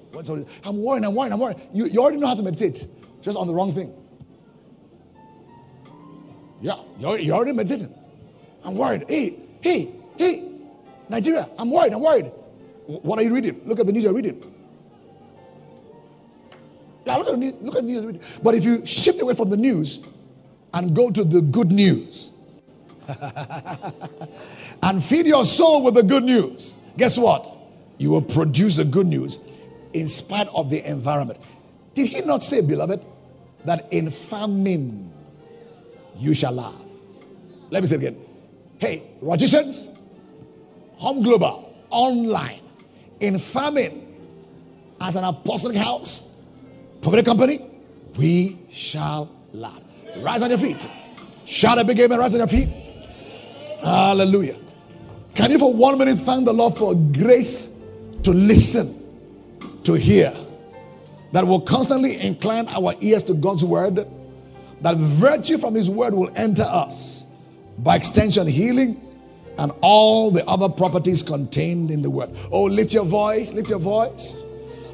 [0.64, 1.58] I'm worried, I'm worried, I'm worried.
[1.74, 2.88] You, you already know how to meditate,
[3.22, 3.94] just on the wrong thing.
[6.62, 7.94] Yeah, you're, you're already meditating.
[8.64, 9.06] I'm worried.
[9.08, 10.50] Hey, hey, hey,
[11.10, 12.32] Nigeria, I'm worried, I'm worried.
[12.88, 13.62] What are you reading?
[13.66, 14.42] Look at the news you're reading.
[17.06, 18.40] Yeah, look at the news, look at the news.
[18.42, 20.00] But if you shift away from the news
[20.74, 22.32] and go to the good news
[24.82, 27.55] and feed your soul with the good news, guess what?
[27.98, 29.40] You will produce the good news
[29.94, 31.40] in spite of the environment.
[31.94, 33.04] Did he not say, beloved,
[33.64, 35.12] that in famine
[36.18, 36.84] you shall laugh?
[37.70, 38.18] Let me say it again.
[38.78, 39.88] Hey, logicians,
[40.98, 42.62] home global, online,
[43.22, 44.02] in famine,
[45.00, 46.30] as an apostolic house,
[47.02, 47.66] prophetic company,
[48.18, 49.82] we shall laugh.
[50.18, 50.88] Rise on your feet.
[51.46, 52.70] Shout a big amen, rise on your feet.
[53.82, 54.58] Hallelujah.
[55.34, 57.75] Can you for one minute thank the Lord for grace
[58.26, 59.02] to listen,
[59.84, 60.34] to hear,
[61.32, 64.08] that will constantly incline our ears to God's word,
[64.82, 67.26] that virtue from his word will enter us,
[67.78, 68.98] by extension, healing,
[69.60, 72.30] and all the other properties contained in the word.
[72.52, 74.44] Oh, lift your voice, lift your voice.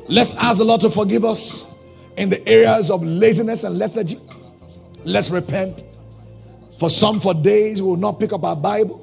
[0.07, 1.67] Let's ask the Lord to forgive us
[2.17, 4.19] in the areas of laziness and lethargy.
[5.05, 5.83] Let's repent.
[6.79, 9.01] For some, for days, we will not pick up our Bible.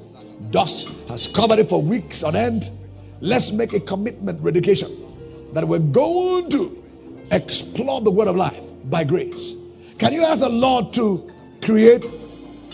[0.51, 2.69] Dust has covered it for weeks on end.
[3.21, 4.89] Let's make a commitment, dedication,
[5.53, 6.83] that we're going to
[7.31, 9.55] explore the word of life by grace.
[9.97, 11.29] Can you ask the Lord to
[11.61, 12.05] create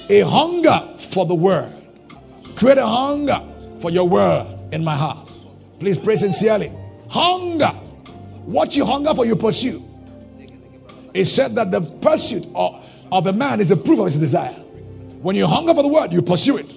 [0.09, 1.71] a hunger for the word?
[2.55, 3.41] Create a hunger
[3.81, 5.29] for your word in my heart.
[5.79, 6.71] Please pray sincerely.
[7.09, 7.73] Hunger.
[8.45, 9.83] What you hunger for, you pursue.
[11.13, 14.53] It said that the pursuit of, of a man is a proof of his desire.
[15.21, 16.71] When you hunger for the word, you pursue it.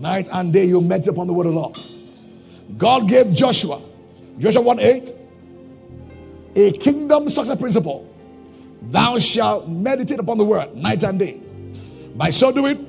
[0.00, 1.78] Night and day you meditate upon the word of the Lord.
[2.76, 3.80] God gave Joshua,
[4.38, 5.12] Joshua 1 8,
[6.56, 8.06] a kingdom success principle.
[8.82, 11.40] Thou shalt meditate upon the word night and day.
[12.16, 12.86] By so doing,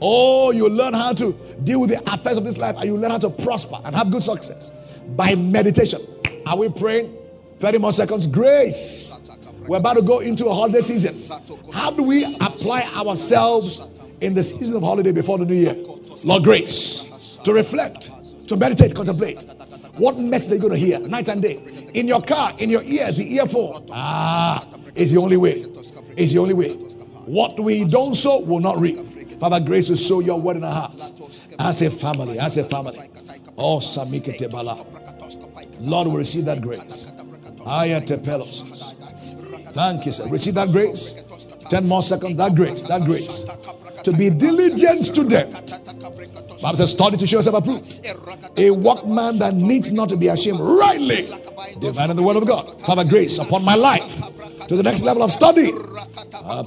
[0.00, 1.32] oh, you learn how to
[1.64, 4.10] deal with the affairs of this life and you learn how to prosper and have
[4.10, 4.72] good success
[5.16, 6.00] by meditation.
[6.46, 7.16] Are we praying?
[7.58, 8.26] 30 more seconds.
[8.26, 9.14] Grace.
[9.66, 11.14] We're about to go into a holiday season.
[11.72, 13.86] How do we apply ourselves
[14.20, 15.76] in the season of holiday before the new year?
[16.24, 17.04] Lord, grace
[17.44, 18.10] to reflect,
[18.52, 19.42] to meditate, contemplate.
[19.96, 21.88] What message are you going to hear night and day?
[21.94, 23.88] In your car, in your ears, the earphone.
[23.92, 25.66] Ah, is the only way.
[26.16, 26.74] Is the only way.
[27.26, 28.98] What we don't sow will not reap.
[29.38, 31.48] Father, grace to sow your word in our hearts.
[31.58, 32.98] As a family, as a family.
[33.56, 34.84] Oh, Samike Bala.
[35.80, 37.12] Lord, we receive that grace.
[37.66, 38.92] Ayatepelos.
[39.72, 40.28] Thank you, sir.
[40.28, 41.22] Receive that grace.
[41.70, 42.36] 10 more seconds.
[42.36, 43.44] That grace, that grace.
[44.02, 45.52] To be diligent student.
[46.62, 48.06] Bible says, study to show yourself approved.
[48.56, 51.26] A workman that needs not to be ashamed, rightly
[51.80, 52.80] dividing the word of God.
[52.82, 54.22] Father, grace upon my life
[54.68, 55.70] to the next level of study.
[56.44, 56.62] Ah,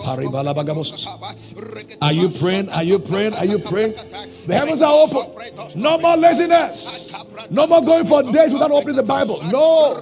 [2.02, 2.70] are you praying?
[2.70, 3.34] Are you praying?
[3.34, 3.94] Are you praying?
[3.94, 5.82] The heavens are open.
[5.82, 7.14] No more laziness.
[7.52, 9.40] No more going for days without opening the Bible.
[9.52, 9.96] No,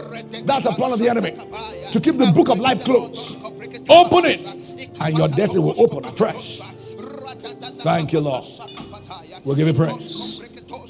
[0.45, 1.31] that's a plan of the enemy
[1.91, 3.39] to keep the book of life closed.
[3.89, 4.47] Open it,
[5.01, 6.61] and your destiny will open afresh.
[7.81, 8.45] Thank you, Lord.
[9.43, 10.12] We'll give you praise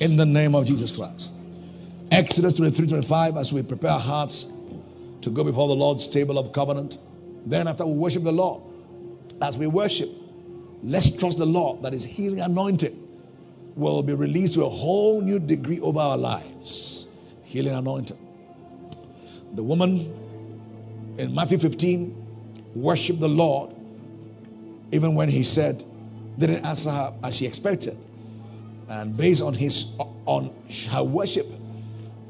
[0.04, 1.32] in the name of Jesus Christ.
[2.12, 4.48] Exodus 23 25, as we prepare our hearts
[5.22, 6.98] to go before the Lord's table of covenant,
[7.46, 8.62] Then, after we worship the Lord,
[9.42, 10.10] as we worship,
[10.84, 13.00] let's trust the Lord that His healing anointing
[13.76, 17.08] will be released to a whole new degree over our lives.
[17.44, 18.20] Healing anointing.
[19.54, 20.14] The woman
[21.18, 23.74] in Matthew 15 worshiped the Lord
[24.92, 25.84] even when he said,
[26.38, 27.98] didn't answer her as she expected.
[28.94, 29.88] And based on his
[30.28, 30.54] on
[30.92, 31.48] her worship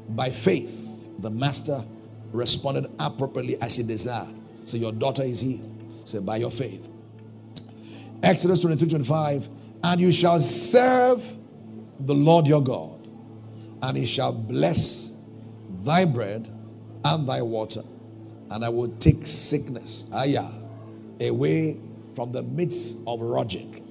[0.08, 1.84] by faith, the master
[2.32, 4.34] responded appropriately as he desired.
[4.64, 5.70] So your daughter is healed.
[6.04, 6.88] Say by your faith.
[8.22, 9.48] Exodus 23, 25.
[9.82, 11.36] And you shall serve
[12.00, 13.08] the Lord your God,
[13.82, 15.12] and he shall bless
[15.80, 16.50] thy bread
[17.04, 17.82] and thy water,
[18.50, 20.48] and I will take sickness, ayah,
[21.20, 21.76] away
[22.14, 23.83] from the midst of Rogic.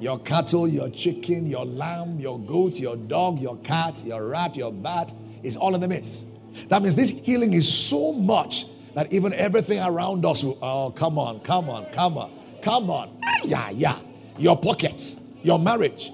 [0.00, 4.72] Your cattle, your chicken, your lamb, your goat, your dog, your cat, your rat, your
[4.72, 6.26] bat is all in the midst.
[6.70, 11.18] That means this healing is so much that even everything around us will, oh, come
[11.18, 12.32] on, come on, come on,
[12.62, 13.20] come on.
[13.44, 13.98] Yeah, yeah.
[14.38, 16.10] Your pockets, your marriage,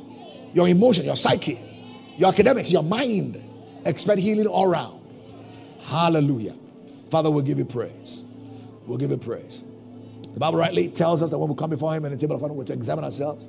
[0.53, 1.61] your emotion, your psyche,
[2.17, 3.41] your academics, your mind.
[3.85, 5.01] Expect healing all around.
[5.83, 6.55] Hallelujah.
[7.09, 8.25] Father, we'll give you praise.
[8.85, 9.63] We'll give you praise.
[10.35, 12.43] The Bible rightly tells us that when we come before Him in the table of
[12.43, 13.49] honor, we're to examine ourselves.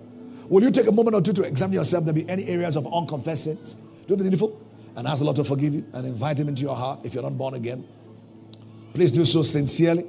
[0.49, 2.05] Will you take a moment or two to examine yourself?
[2.05, 3.75] There be any areas of unconfessed sins?
[4.07, 4.61] Do the needful
[4.95, 7.23] and ask the Lord to forgive you and invite Him into your heart if you're
[7.23, 7.85] not born again.
[8.93, 10.05] Please do so sincerely.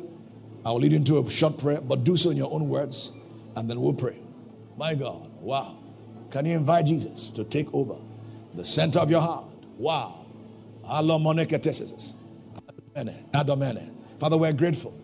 [0.64, 3.12] I will lead you into a short prayer, but do so in your own words,
[3.56, 4.18] and then we'll pray.
[4.76, 5.76] My God, wow.
[6.30, 7.96] Can you invite Jesus to take over
[8.54, 9.44] the center of your heart?
[9.76, 10.26] Wow.
[14.18, 14.98] Father, we're grateful.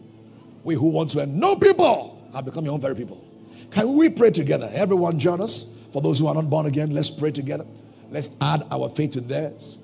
[0.62, 3.33] We who want to know people have become your own very people.
[3.70, 4.70] Can we pray together?
[4.72, 5.68] Everyone join us.
[5.92, 7.66] For those who are not born again, let's pray together.
[8.10, 9.78] Let's add our faith to theirs.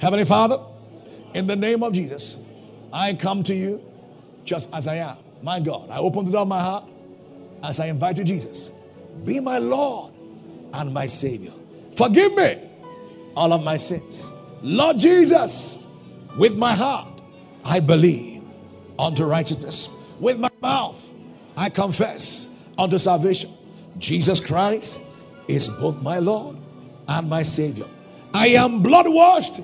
[0.00, 0.58] Heavenly Father,
[1.34, 2.36] in the name of Jesus,
[2.92, 3.82] I come to you
[4.44, 5.16] just as I am.
[5.42, 6.84] My God, I open the door of my heart
[7.62, 8.72] as I invite you, Jesus.
[9.24, 10.12] Be my Lord
[10.72, 11.52] and my Savior.
[11.96, 12.58] Forgive me
[13.36, 14.32] all of my sins.
[14.62, 15.78] Lord Jesus,
[16.36, 17.20] with my heart,
[17.64, 18.42] I believe
[18.98, 19.88] unto righteousness.
[20.20, 20.96] With my mouth,
[21.56, 22.46] I confess
[22.78, 23.52] unto salvation.
[23.98, 25.00] Jesus Christ
[25.48, 26.56] is both my Lord
[27.08, 27.86] and my Savior.
[28.32, 29.60] I am blood washed,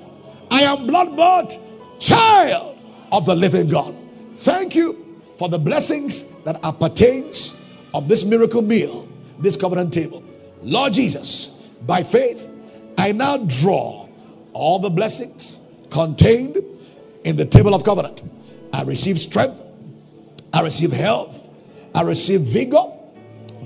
[0.49, 1.57] I am blood bought,
[1.99, 2.77] child
[3.11, 3.95] of the living God.
[4.35, 7.57] Thank you for the blessings that appertains
[7.93, 9.07] of this miracle meal,
[9.39, 10.23] this covenant table.
[10.61, 11.47] Lord Jesus,
[11.85, 12.49] by faith,
[12.97, 14.07] I now draw
[14.53, 15.59] all the blessings
[15.89, 16.57] contained
[17.23, 18.21] in the table of covenant.
[18.73, 19.61] I receive strength,
[20.53, 21.45] I receive health,
[21.93, 22.83] I receive vigor,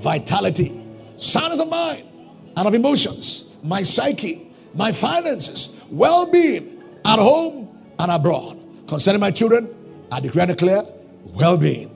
[0.06, 0.70] vitality,
[1.18, 2.08] soundness of the mind
[2.56, 7.58] and of emotions, my psyche, my finances, well being at home
[7.98, 8.56] and abroad.
[8.88, 9.68] Concerning my children,
[10.12, 10.84] I declare and declare
[11.24, 11.90] well being.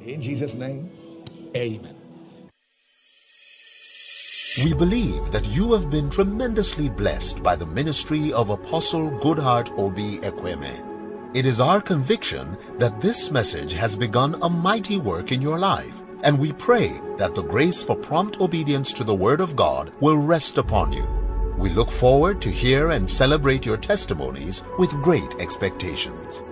[0.00, 0.90] In Jesus' name,
[1.54, 1.96] amen.
[4.64, 10.18] We believe that you have been tremendously blessed by the ministry of Apostle Goodheart Obi
[10.20, 10.72] Ekweme.
[11.34, 16.02] It is our conviction that this message has begun a mighty work in your life,
[16.22, 20.16] and we pray that the grace for prompt obedience to the Word of God will
[20.16, 21.06] rest upon you.
[21.58, 26.42] We look forward to hear and celebrate your testimonies with great expectations.